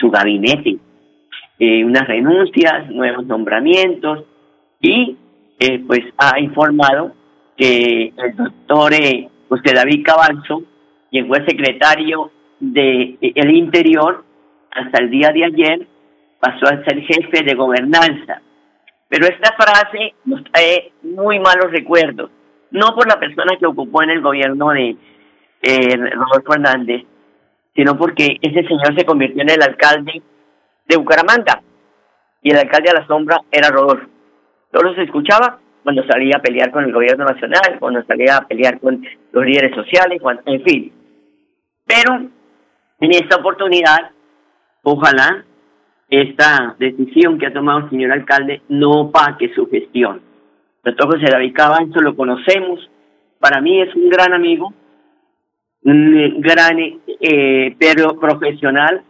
su 0.00 0.10
gabinete, 0.10 0.76
eh, 1.58 1.84
unas 1.84 2.06
renuncias, 2.06 2.88
nuevos 2.90 3.26
nombramientos 3.26 4.24
y 4.80 5.16
eh, 5.58 5.82
pues 5.86 6.00
ha 6.18 6.38
informado 6.40 7.12
que 7.56 8.12
el 8.16 8.36
doctor 8.36 8.92
eh, 8.92 9.28
José 9.48 9.74
David 9.74 10.04
Cabanzo, 10.04 10.62
quien 11.10 11.28
fue 11.28 11.44
secretario 11.46 12.30
de 12.58 13.16
el 13.20 13.50
Interior 13.50 14.24
hasta 14.70 15.02
el 15.02 15.10
día 15.10 15.30
de 15.30 15.44
ayer, 15.44 15.86
pasó 16.40 16.66
a 16.66 16.84
ser 16.84 17.00
jefe 17.02 17.44
de 17.44 17.54
gobernanza. 17.54 18.42
Pero 19.08 19.26
esta 19.26 19.54
frase 19.54 20.14
nos 20.24 20.42
trae 20.44 20.92
muy 21.02 21.38
malos 21.38 21.70
recuerdos, 21.70 22.30
no 22.70 22.94
por 22.94 23.06
la 23.06 23.20
persona 23.20 23.56
que 23.58 23.66
ocupó 23.66 24.02
en 24.02 24.10
el 24.10 24.20
gobierno 24.20 24.70
de 24.70 24.96
eh, 25.62 25.96
Rodolfo 25.96 26.54
Hernández, 26.54 27.04
sino 27.74 27.96
porque 27.96 28.38
ese 28.40 28.62
señor 28.66 28.94
se 28.96 29.04
convirtió 29.04 29.42
en 29.42 29.50
el 29.50 29.62
alcalde 29.62 30.22
de 30.86 30.96
Bucaramanga 30.96 31.62
y 32.42 32.50
el 32.50 32.58
alcalde 32.58 32.90
a 32.90 33.00
la 33.00 33.06
sombra 33.06 33.40
era 33.50 33.70
Rodolfo. 33.70 34.08
Todo 34.70 34.94
se 34.94 35.02
escuchaba 35.02 35.58
cuando 35.82 36.04
salía 36.04 36.36
a 36.36 36.42
pelear 36.42 36.70
con 36.70 36.84
el 36.84 36.92
gobierno 36.92 37.24
nacional, 37.24 37.78
cuando 37.78 38.02
salía 38.04 38.38
a 38.38 38.46
pelear 38.46 38.80
con 38.80 39.04
los 39.32 39.44
líderes 39.44 39.74
sociales, 39.74 40.20
en 40.46 40.62
fin. 40.62 40.92
Pero 41.86 42.14
en 43.00 43.10
esta 43.10 43.36
oportunidad, 43.36 44.10
ojalá 44.82 45.44
esta 46.08 46.74
decisión 46.78 47.38
que 47.38 47.46
ha 47.46 47.52
tomado 47.52 47.80
el 47.80 47.90
señor 47.90 48.12
alcalde 48.12 48.62
no 48.68 48.90
opaque 49.02 49.52
su 49.54 49.68
gestión. 49.68 50.22
Doctor 50.82 51.14
José 51.14 51.26
David 51.30 51.54
Cabanzo 51.54 52.00
lo 52.00 52.14
conocemos, 52.14 52.90
para 53.40 53.60
mí 53.60 53.80
es 53.80 53.94
un 53.94 54.08
gran 54.08 54.32
amigo, 54.32 54.72
gran 55.84 56.78
eh, 56.80 57.76
profesional, 58.20 59.02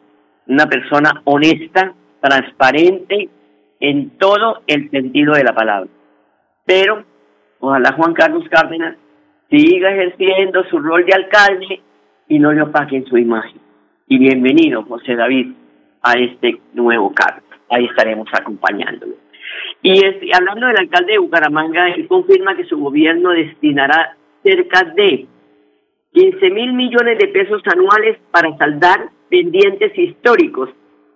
una 0.46 0.66
persona 0.66 1.22
honesta, 1.24 1.94
transparente 2.20 3.28
en 3.80 4.10
todo 4.18 4.62
el 4.66 4.90
sentido 4.90 5.34
de 5.34 5.44
la 5.44 5.54
palabra. 5.54 5.88
Pero 6.64 7.04
ojalá 7.60 7.92
Juan 7.92 8.14
Carlos 8.14 8.44
Cárdenas 8.50 8.96
siga 9.50 9.92
ejerciendo 9.92 10.64
su 10.64 10.78
rol 10.78 11.04
de 11.04 11.14
alcalde 11.14 11.80
y 12.28 12.38
no 12.38 12.52
le 12.52 12.62
opaquen 12.62 13.04
su 13.06 13.18
imagen. 13.18 13.60
Y 14.08 14.18
bienvenido, 14.18 14.82
José 14.84 15.14
David, 15.14 15.52
a 16.02 16.14
este 16.14 16.60
nuevo 16.72 17.12
cargo. 17.12 17.46
Ahí 17.70 17.86
estaremos 17.86 18.28
acompañándolo. 18.32 19.14
Y 19.82 20.02
hablando 20.32 20.66
del 20.66 20.78
alcalde 20.78 21.12
de 21.12 21.18
Bucaramanga, 21.18 21.88
él 21.90 22.08
confirma 22.08 22.56
que 22.56 22.64
su 22.64 22.78
gobierno 22.78 23.30
destinará 23.30 24.16
cerca 24.42 24.82
de 24.94 25.26
15 26.14 26.50
mil 26.50 26.72
millones 26.72 27.18
de 27.18 27.28
pesos 27.28 27.60
anuales 27.66 28.18
para 28.30 28.56
saldar 28.56 29.10
pendientes 29.28 29.96
históricos 29.98 30.70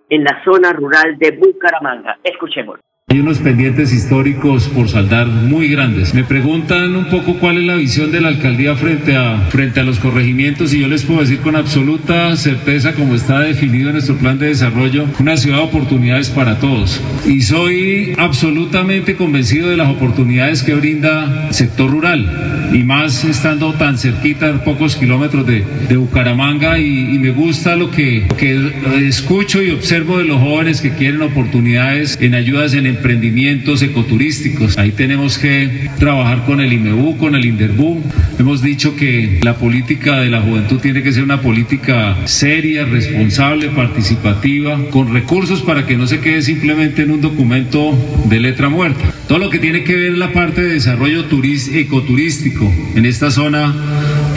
en 0.09 0.25
la 0.25 0.43
zona 0.43 0.73
rural 0.73 1.17
de 1.17 1.31
Bucaramanga. 1.31 2.19
Escuchemos. 2.23 2.79
Hay 3.11 3.21
unos 3.21 3.39
pendientes 3.39 3.91
históricos 3.91 4.67
por 4.67 4.87
saldar 4.87 5.25
muy 5.25 5.67
grandes. 5.67 6.13
Me 6.13 6.23
preguntan 6.23 6.95
un 6.95 7.05
poco 7.05 7.39
cuál 7.39 7.57
es 7.57 7.63
la 7.63 7.73
visión 7.73 8.11
de 8.11 8.21
la 8.21 8.27
alcaldía 8.27 8.75
frente 8.75 9.15
a, 9.15 9.47
frente 9.49 9.79
a 9.79 9.83
los 9.83 9.97
corregimientos 9.97 10.75
y 10.75 10.81
yo 10.81 10.87
les 10.87 11.05
puedo 11.05 11.21
decir 11.21 11.39
con 11.39 11.55
absoluta 11.55 12.35
certeza, 12.35 12.93
como 12.93 13.15
está 13.15 13.39
definido 13.39 13.87
en 13.87 13.93
nuestro 13.93 14.15
plan 14.15 14.37
de 14.37 14.49
desarrollo, 14.49 15.07
una 15.19 15.37
ciudad 15.37 15.57
de 15.57 15.63
oportunidades 15.63 16.29
para 16.29 16.59
todos. 16.59 17.01
Y 17.25 17.41
soy 17.41 18.13
absolutamente 18.15 19.15
convencido 19.15 19.69
de 19.69 19.77
las 19.77 19.89
oportunidades 19.89 20.61
que 20.61 20.75
brinda 20.75 21.47
el 21.47 21.53
sector 21.55 21.89
rural 21.89 22.69
y 22.71 22.83
más 22.83 23.23
estando 23.23 23.73
tan 23.73 23.97
cerquita, 23.97 24.63
pocos 24.63 24.95
kilómetros 24.95 25.47
de, 25.47 25.65
de 25.87 25.97
Bucaramanga 25.97 26.77
y, 26.77 27.15
y, 27.15 27.17
me 27.17 27.31
gusta 27.31 27.75
lo 27.75 27.89
que, 27.89 28.27
que 28.37 29.07
escucho 29.07 29.63
y 29.63 29.71
observo 29.71 30.19
de 30.19 30.25
los 30.25 30.39
jóvenes 30.39 30.81
que 30.81 30.91
quieren 30.91 31.23
oportunidades 31.23 32.19
en 32.21 32.35
ayudas 32.35 32.75
en 32.75 32.85
emprendimientos 32.99 33.81
ecoturísticos. 33.81 34.77
Ahí 34.77 34.91
tenemos 34.91 35.37
que 35.37 35.89
trabajar 35.99 36.45
con 36.45 36.59
el 36.59 36.73
IMEBU, 36.73 37.17
con 37.17 37.35
el 37.35 37.45
INDERBU. 37.45 38.03
Hemos 38.37 38.61
dicho 38.61 38.95
que 38.95 39.39
la 39.41 39.55
política 39.55 40.19
de 40.19 40.29
la 40.29 40.41
juventud 40.41 40.79
tiene 40.79 41.01
que 41.01 41.13
ser 41.13 41.23
una 41.23 41.41
política 41.41 42.17
seria, 42.25 42.85
responsable, 42.85 43.69
participativa, 43.69 44.77
con 44.89 45.13
recursos 45.13 45.61
para 45.61 45.85
que 45.85 45.95
no 45.95 46.07
se 46.07 46.19
quede 46.19 46.41
simplemente 46.41 47.03
en 47.03 47.11
un 47.11 47.21
documento 47.21 47.97
de 48.25 48.39
letra 48.39 48.67
muerta. 48.67 49.13
Todo 49.27 49.37
lo 49.37 49.49
que 49.49 49.59
tiene 49.59 49.83
que 49.83 49.95
ver 49.95 50.17
la 50.17 50.33
parte 50.33 50.61
de 50.61 50.73
desarrollo 50.73 51.25
ecoturístico 51.73 52.73
en 52.95 53.05
esta 53.05 53.31
zona 53.31 53.73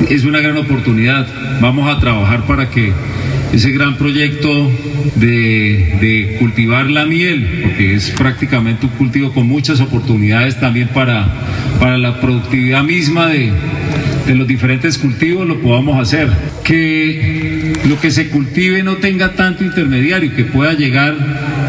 es 0.09 0.25
una 0.25 0.40
gran 0.40 0.57
oportunidad. 0.57 1.27
Vamos 1.61 1.94
a 1.94 1.98
trabajar 1.98 2.46
para 2.46 2.70
que 2.70 2.92
ese 3.53 3.71
gran 3.71 3.97
proyecto 3.97 4.71
de, 5.17 5.97
de, 6.01 6.37
cultivar 6.38 6.91
la 6.91 7.05
miel, 7.05 7.61
porque 7.62 7.95
es 7.95 8.11
prácticamente 8.11 8.87
un 8.87 8.93
cultivo 8.93 9.33
con 9.33 9.47
muchas 9.47 9.81
oportunidades 9.81 10.59
también 10.59 10.88
para, 10.88 11.27
para 11.79 11.99
la 11.99 12.21
productividad 12.21 12.83
misma 12.83 13.27
de, 13.29 13.53
de 14.26 14.35
los 14.35 14.46
diferentes 14.46 14.98
cultivos, 14.98 15.46
lo 15.46 15.61
podamos 15.61 16.00
hacer. 16.00 16.28
Que 16.64 17.72
lo 17.88 18.00
que 18.00 18.11
se 18.11 18.28
cultive 18.28 18.83
no 18.83 18.96
tenga 18.96 19.35
tanto 19.35 19.64
intermediario, 19.64 20.35
que 20.35 20.44
pueda 20.44 20.74
llegar 20.74 21.16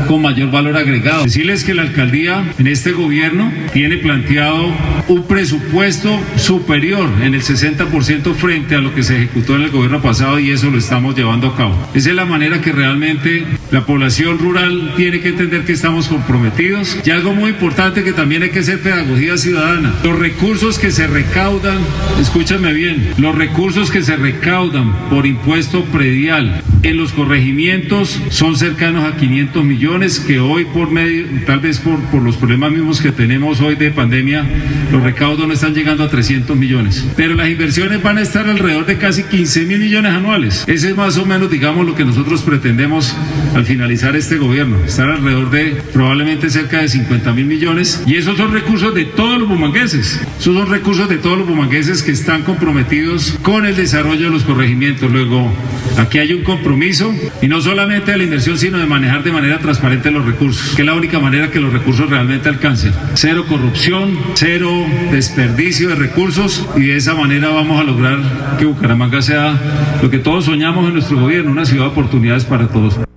con 0.08 0.22
mayor 0.22 0.52
valor 0.52 0.78
agregado. 0.78 1.24
Decirles 1.24 1.64
que 1.64 1.74
la 1.74 1.84
alcaldía 1.84 2.44
en 2.58 2.68
este 2.68 2.92
gobierno 2.92 3.52
tiene 3.72 3.98
planteado 3.98 4.72
un 5.08 5.24
presupuesto 5.24 6.20
superior 6.36 7.10
en 7.22 7.34
el 7.34 7.42
60% 7.42 8.34
frente 8.34 8.76
a 8.76 8.80
lo 8.80 8.94
que 8.94 9.04
se 9.04 9.18
ejecutó 9.18 9.56
en 9.56 9.64
el 9.64 9.70
gobierno 9.70 10.02
pasado 10.02 10.40
y 10.40 10.52
eso 10.52 10.70
lo 10.70 10.78
estamos 10.78 11.16
llevando 11.16 11.48
a 11.48 11.56
cabo. 11.56 11.76
Esa 11.94 12.10
es 12.10 12.16
la 12.16 12.26
manera 12.26 12.62
que 12.62 12.72
realmente 12.72 13.46
la 13.74 13.88
población 13.88 14.38
rural 14.38 14.94
tiene 14.96 15.20
que 15.20 15.30
entender 15.30 15.66
que 15.66 15.72
estamos 15.72 16.08
comprometidos 16.08 17.00
y 17.04 17.10
algo 17.10 17.34
muy 17.34 17.50
importante 17.50 18.04
que 18.04 18.14
también 18.14 18.44
hay 18.44 18.52
que 18.52 18.60
hacer 18.60 18.80
pedagogía 18.80 19.36
ciudadana. 19.36 19.96
Los 20.04 20.20
recursos 20.20 20.78
que 20.78 20.92
se 20.92 21.08
recaudan, 21.08 21.80
escúchame 22.22 22.72
bien, 22.72 23.14
los 23.18 23.36
recursos 23.36 23.90
que 23.90 24.04
se 24.04 24.16
recaudan 24.16 24.94
por 25.10 25.26
impuesto 25.26 25.86
predial 25.86 26.62
en 26.84 26.98
los 26.98 27.14
corregimientos 27.14 28.20
son 28.30 28.58
cercanos 28.58 29.06
a 29.06 29.16
500 29.16 29.64
millones 29.64 30.20
que 30.20 30.40
hoy 30.40 30.66
por 30.66 30.92
medio, 30.92 31.26
tal 31.48 31.60
vez 31.60 31.80
por, 31.80 32.00
por 32.12 32.22
los 32.22 32.38
problemas 32.38 32.72
mismos 32.72 33.02
que 33.02 33.12
tenemos 33.12 33.60
hoy 33.60 33.76
de 33.76 33.90
pandemia, 33.90 34.46
los 34.92 35.02
recaudos 35.02 35.48
no 35.48 35.54
están 35.54 35.74
llegando 35.74 36.04
a 36.04 36.10
300 36.10 36.56
millones. 36.56 37.08
Pero 37.16 37.34
las 37.34 37.50
inversiones 37.50 38.04
van 38.04 38.20
a 38.20 38.22
estar 38.22 38.48
alrededor 38.48 38.86
de 38.86 38.98
casi 38.98 39.24
15 39.24 39.66
mil 39.66 39.80
millones 39.80 40.12
anuales. 40.12 40.64
Ese 40.68 40.90
es 40.90 40.96
más 40.96 41.18
o 41.18 41.26
menos, 41.26 41.50
digamos, 41.50 41.88
lo 41.88 41.96
que 41.96 42.06
nosotros 42.06 42.44
pretendemos 42.44 43.16
al 43.56 43.63
finalizar 43.66 44.16
este 44.16 44.38
gobierno. 44.38 44.78
Estar 44.86 45.10
alrededor 45.10 45.50
de 45.50 45.82
probablemente 45.92 46.50
cerca 46.50 46.82
de 46.82 46.88
50 46.88 47.34
mil 47.34 47.46
millones. 47.46 48.04
Y 48.06 48.16
esos 48.16 48.38
son 48.38 48.52
recursos 48.52 48.94
de 48.94 49.06
todos 49.06 49.40
los 49.40 49.48
bumangueses. 49.48 50.22
Esos 50.40 50.56
son 50.56 50.70
recursos 50.70 51.10
de 51.10 51.18
todos 51.18 51.38
los 51.38 51.48
bumangueses 51.48 52.04
que 52.04 52.12
están 52.12 52.44
comprometidos 52.44 53.38
con 53.42 53.66
el 53.66 53.76
desarrollo 53.76 54.26
de 54.26 54.30
los 54.30 54.44
corregimientos. 54.44 55.12
Luego, 55.12 55.52
aquí 55.98 56.20
hay 56.20 56.34
un 56.34 56.44
compromiso 56.44 57.14
y 57.42 57.48
no 57.48 57.62
solamente 57.62 58.12
de 58.12 58.18
la 58.18 58.24
inversión, 58.24 58.58
sino 58.58 58.78
de 58.78 58.86
manejar 58.86 59.24
de 59.24 59.32
manera 59.32 59.60
transparente 59.60 60.12
los 60.12 60.26
recursos, 60.26 60.76
que 60.76 60.82
es 60.82 60.86
la 60.86 60.94
única 60.94 61.20
manera 61.20 61.52
que 61.52 61.60
los 61.60 61.74
recursos 61.74 62.10
realmente 62.10 62.50
alcancen. 62.50 62.94
Cero 63.14 63.46
corrupción, 63.48 64.18
cero 64.34 64.72
desperdicio 65.12 65.90
de 65.90 65.96
recursos 65.96 66.68
y 66.76 66.82
de 66.82 66.98
esa 66.98 67.16
manera 67.16 67.50
vamos 67.50 67.80
a 67.80 67.84
lograr 67.84 68.20
que 68.58 68.66
Bucaramanga 68.66 69.22
sea 69.22 69.60
lo 70.02 70.10
que 70.10 70.20
todos 70.20 70.46
soñamos 70.46 70.88
en 70.88 70.94
nuestro 70.94 71.20
gobierno, 71.20 71.52
una 71.52 71.66
ciudad 71.66 71.86
de 71.86 71.92
oportunidades 71.92 72.46
para 72.46 72.68
todos. 72.68 73.13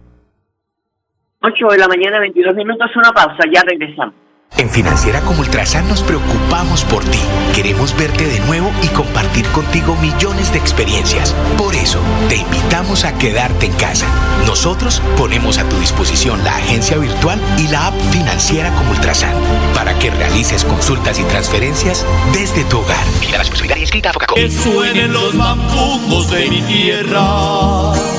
8 1.47 1.69
de 1.69 1.79
la 1.79 1.87
mañana, 1.87 2.19
22 2.19 2.57
minutos, 2.57 2.91
una 2.97 3.13
pausa, 3.13 3.45
ya 3.53 3.63
regresamos. 3.63 4.15
En 4.59 4.71
Financiera 4.71 5.21
como 5.21 5.41
Ultrasan 5.41 5.87
nos 5.89 6.03
preocupamos 6.03 6.85
por 6.85 7.05
ti. 7.05 7.19
Queremos 7.55 7.97
verte 7.97 8.25
de 8.25 8.41
nuevo 8.47 8.71
y 8.83 8.89
compartir 8.89 9.45
contigo 9.49 9.95
millones 9.97 10.53
de 10.53 10.59
experiencias. 10.59 11.35
Por 11.59 11.75
eso, 11.75 12.01
te 12.29 12.37
invitamos 12.37 13.05
a 13.05 13.19
quedarte 13.19 13.67
en 13.67 13.73
casa. 13.75 14.07
Nosotros 14.47 15.03
ponemos 15.19 15.59
a 15.59 15.69
tu 15.69 15.77
disposición 15.79 16.43
la 16.43 16.57
agencia 16.57 16.97
virtual 16.97 17.39
y 17.59 17.69
la 17.69 17.89
app 17.89 17.95
Financiera 18.11 18.71
como 18.77 18.93
Ultrasan 18.93 19.35
para 19.75 19.99
que 19.99 20.11
realices 20.11 20.65
consultas 20.65 21.21
y 21.21 21.25
transferencias 21.25 22.07
desde 22.33 22.65
tu 22.65 22.79
hogar. 22.79 23.05
Mira 23.21 23.39
la 23.39 23.79
inscrita 23.79 24.11
a 24.11 24.35
Que 24.35 24.51
suenen 24.51 25.13
los 25.13 25.37
bambucos 25.37 26.31
de 26.31 26.49
mi 26.49 26.63
tierra 26.63 28.16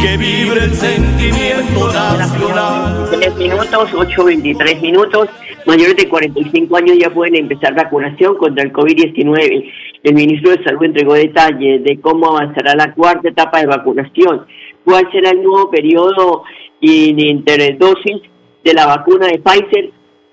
que 0.00 0.16
vibre 0.16 0.64
el 0.64 0.72
sentimiento 0.72 1.92
nacional. 1.92 3.08
3 3.10 3.36
minutos, 3.36 3.92
8.23 3.92 4.80
minutos. 4.80 5.28
Mayores 5.66 5.96
de 5.96 6.08
45 6.08 6.76
años 6.76 6.96
ya 6.98 7.10
pueden 7.10 7.36
empezar 7.36 7.74
vacunación 7.74 8.36
contra 8.36 8.64
el 8.64 8.72
COVID-19. 8.72 9.70
El 10.02 10.14
ministro 10.14 10.52
de 10.52 10.64
Salud 10.64 10.84
entregó 10.84 11.14
detalles 11.14 11.84
de 11.84 12.00
cómo 12.00 12.28
avanzará 12.28 12.74
la 12.74 12.94
cuarta 12.94 13.28
etapa 13.28 13.60
de 13.60 13.66
vacunación, 13.66 14.46
cuál 14.84 15.10
será 15.12 15.30
el 15.30 15.42
nuevo 15.42 15.70
periodo 15.70 16.44
de 16.80 17.26
interdosis 17.26 18.22
de 18.64 18.72
la 18.72 18.86
vacuna 18.86 19.26
de 19.26 19.38
Pfizer 19.38 19.90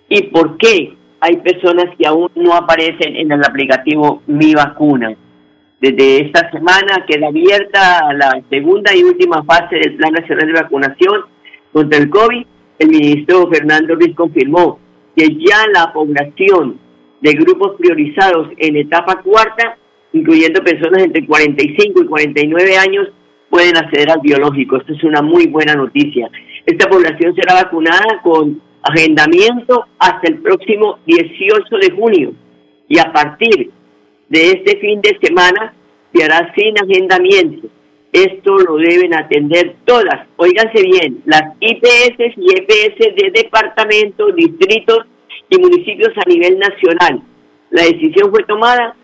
y 0.07 0.21
por 0.23 0.57
qué 0.57 0.93
hay 1.19 1.37
personas 1.37 1.85
que 1.97 2.07
aún 2.07 2.29
no 2.35 2.53
aparecen 2.53 3.17
en 3.17 3.31
el 3.31 3.43
aplicativo 3.43 4.21
Mi 4.27 4.53
Vacuna. 4.53 5.15
Desde 5.79 6.25
esta 6.25 6.49
semana 6.49 7.05
queda 7.07 7.27
abierta 7.27 8.11
la 8.13 8.41
segunda 8.49 8.95
y 8.95 9.03
última 9.03 9.43
fase 9.43 9.75
del 9.75 9.95
Plan 9.95 10.11
Nacional 10.11 10.47
de 10.47 10.61
Vacunación 10.61 11.21
contra 11.71 11.99
el 11.99 12.09
COVID. 12.09 12.45
El 12.79 12.89
ministro 12.89 13.47
Fernando 13.47 13.93
Ruiz 13.93 14.15
confirmó 14.15 14.79
que 15.15 15.27
ya 15.35 15.67
la 15.71 15.93
población 15.93 16.79
de 17.21 17.31
grupos 17.33 17.75
priorizados 17.77 18.49
en 18.57 18.77
etapa 18.77 19.21
cuarta, 19.21 19.77
incluyendo 20.13 20.63
personas 20.63 21.03
entre 21.03 21.27
45 21.27 22.03
y 22.03 22.07
49 22.07 22.77
años, 22.77 23.09
pueden 23.47 23.77
acceder 23.77 24.09
al 24.09 24.21
biológico. 24.21 24.77
Esto 24.77 24.93
es 24.93 25.03
una 25.03 25.21
muy 25.21 25.45
buena 25.45 25.75
noticia. 25.75 26.27
Esta 26.65 26.89
población 26.89 27.35
será 27.35 27.53
vacunada 27.53 28.19
con 28.23 28.59
agendamiento 28.81 29.85
hasta 29.99 30.27
el 30.27 30.39
próximo 30.39 30.97
18 31.05 31.63
de 31.81 31.91
junio 31.91 32.33
y 32.87 32.97
a 32.97 33.11
partir 33.13 33.71
de 34.29 34.51
este 34.51 34.77
fin 34.77 35.01
de 35.01 35.17
semana 35.21 35.73
se 36.13 36.23
hará 36.23 36.53
sin 36.55 36.75
agendamiento. 36.77 37.67
Esto 38.11 38.57
lo 38.57 38.77
deben 38.77 39.13
atender 39.13 39.75
todas, 39.85 40.27
oíganse 40.37 40.81
bien, 40.81 41.21
las 41.25 41.53
IPS 41.59 42.37
y 42.37 42.51
EPS 42.55 43.15
de 43.15 43.31
departamentos, 43.31 44.35
distritos 44.35 45.05
y 45.49 45.59
municipios 45.59 46.13
a 46.17 46.29
nivel 46.29 46.57
nacional. 46.57 47.21
La 47.69 47.83
decisión 47.83 48.31
fue 48.31 48.43
tomada 48.43 48.95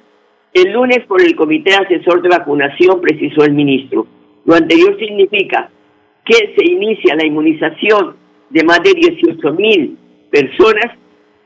el 0.53 0.71
lunes 0.71 0.99
por 1.07 1.21
el 1.21 1.35
Comité 1.35 1.73
Asesor 1.73 2.21
de 2.21 2.29
Vacunación, 2.29 3.01
precisó 3.01 3.43
el 3.43 3.53
ministro. 3.53 4.07
Lo 4.45 4.55
anterior 4.55 4.97
significa 4.99 5.69
que 6.25 6.53
se 6.55 6.65
inicia 6.65 7.15
la 7.15 7.25
inmunización 7.25 8.15
de 8.49 8.63
más 8.63 8.81
de 8.83 8.93
18 8.93 9.53
mil 9.53 9.97
personas 10.31 10.97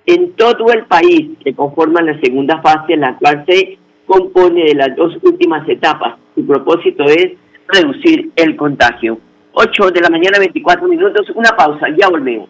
en 0.07 0.31
todo 0.33 0.71
el 0.71 0.85
país 0.85 1.37
que 1.43 1.53
conforman 1.53 2.05
la 2.05 2.19
segunda 2.21 2.61
fase, 2.61 2.95
la 2.95 3.17
cual 3.17 3.43
se 3.47 3.77
compone 4.05 4.63
de 4.63 4.75
las 4.75 4.95
dos 4.95 5.13
últimas 5.21 5.67
etapas. 5.69 6.15
Su 6.33 6.47
propósito 6.47 7.03
es 7.03 7.33
reducir 7.67 8.31
el 8.37 8.55
contagio. 8.55 9.19
8 9.51 9.91
de 9.91 10.01
la 10.01 10.09
mañana, 10.09 10.39
24 10.39 10.87
minutos, 10.87 11.29
una 11.35 11.49
pausa, 11.57 11.87
ya 11.99 12.07
volvemos. 12.07 12.49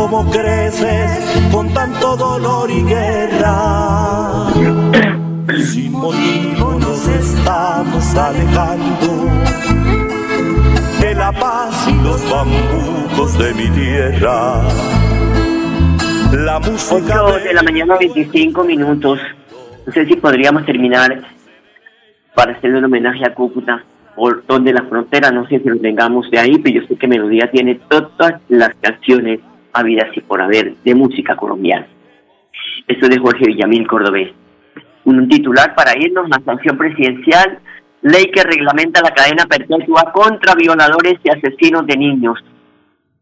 ¿Cómo 0.00 0.30
creces 0.30 1.50
con 1.52 1.68
tanto 1.74 2.16
dolor 2.16 2.70
y 2.70 2.82
guerra? 2.84 4.46
Sin 5.62 5.92
motivo 5.92 6.78
nos 6.80 7.06
estamos 7.06 8.16
alejando 8.16 9.28
de 11.02 11.14
la 11.14 11.30
paz 11.32 11.86
y 11.86 12.02
los 12.02 12.30
bambucos 12.30 13.38
de 13.38 13.52
mi 13.52 13.68
tierra. 13.68 14.62
La 16.32 16.58
música 16.60 17.22
8 17.22 17.44
de 17.44 17.52
la 17.52 17.62
mañana, 17.62 17.98
25 17.98 18.64
minutos. 18.64 19.20
No 19.86 19.92
sé 19.92 20.06
si 20.06 20.16
podríamos 20.16 20.64
terminar 20.64 21.20
para 22.34 22.52
hacerle 22.52 22.78
un 22.78 22.86
homenaje 22.86 23.22
a 23.26 23.34
Cúcuta 23.34 23.84
por 24.16 24.46
donde 24.46 24.72
la 24.72 24.82
frontera, 24.84 25.30
no 25.30 25.46
sé 25.46 25.60
si 25.60 25.68
lo 25.68 25.78
tengamos 25.78 26.30
de 26.30 26.38
ahí, 26.38 26.58
pero 26.58 26.80
yo 26.80 26.88
sé 26.88 26.96
que 26.96 27.06
Melodía 27.06 27.50
tiene 27.50 27.78
todas 27.86 28.40
las 28.48 28.74
canciones 28.80 29.40
habidas 29.72 30.16
y 30.16 30.20
por 30.20 30.40
haber 30.40 30.76
de 30.76 30.94
música 30.94 31.36
colombiana. 31.36 31.86
Esto 32.86 33.06
es 33.06 33.10
de 33.10 33.18
Jorge 33.18 33.46
Villamil 33.46 33.86
Cordobés. 33.86 34.32
Un 35.04 35.28
titular 35.28 35.74
para 35.74 35.96
irnos, 35.98 36.26
una 36.26 36.42
sanción 36.44 36.76
presidencial, 36.76 37.58
ley 38.02 38.30
que 38.32 38.42
reglamenta 38.42 39.02
la 39.02 39.10
cadena 39.10 39.44
perpetua 39.46 40.12
contra 40.12 40.54
violadores 40.54 41.14
y 41.22 41.30
asesinos 41.30 41.86
de 41.86 41.96
niños. 41.96 42.38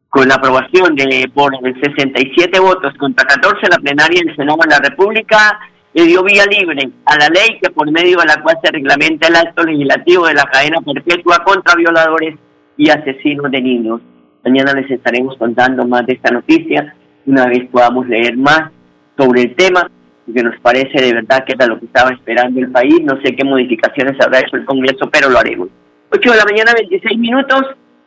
Con 0.09 0.29
la 0.29 0.37
aprobación 0.37 0.95
de 0.95 1.31
por 1.35 1.53
67 1.61 2.59
votos 2.61 2.95
contra 2.99 3.27
14 3.27 3.69
la 3.71 3.79
plenaria 3.79 4.23
del 4.25 4.35
Senado 4.37 4.59
de 4.63 4.71
la 4.71 4.89
República, 4.89 5.59
le 5.93 6.05
dio 6.05 6.23
vía 6.23 6.45
libre 6.47 6.91
a 7.05 7.17
la 7.17 7.29
ley 7.29 7.59
que 7.61 7.71
por 7.71 7.91
medio 7.91 8.19
de 8.19 8.27
la 8.27 8.43
cual 8.43 8.57
se 8.63 8.71
reglamenta 8.71 9.29
el 9.29 9.37
acto 9.37 9.65
legislativo 9.65 10.27
de 10.27 10.35
la 10.35 10.45
cadena 10.45 10.81
perpetua 10.81 11.43
contra 11.45 11.75
violadores 11.75 12.37
y 12.77 12.89
asesinos 12.89 13.51
de 13.51 13.61
niños. 13.61 14.01
Mañana 14.49 14.73
les 14.73 14.91
estaremos 14.91 15.37
contando 15.37 15.87
más 15.87 16.07
de 16.07 16.15
esta 16.15 16.31
noticia, 16.31 16.95
una 17.27 17.47
vez 17.47 17.69
podamos 17.71 18.09
leer 18.09 18.35
más 18.39 18.71
sobre 19.15 19.43
el 19.43 19.55
tema, 19.55 19.91
que 20.33 20.43
nos 20.43 20.59
parece 20.61 21.05
de 21.05 21.13
verdad 21.13 21.45
que 21.45 21.53
era 21.53 21.67
lo 21.67 21.79
que 21.79 21.85
estaba 21.85 22.15
esperando 22.15 22.59
el 22.59 22.71
país. 22.71 22.97
No 23.03 23.21
sé 23.21 23.37
qué 23.37 23.45
modificaciones 23.45 24.17
habrá 24.25 24.41
hecho 24.41 24.57
el 24.57 24.65
Congreso, 24.65 25.11
pero 25.13 25.29
lo 25.29 25.39
haremos. 25.39 25.69
8 26.11 26.31
de 26.31 26.37
la 26.39 26.45
mañana, 26.47 26.73
26 26.75 27.19
minutos. 27.19 27.63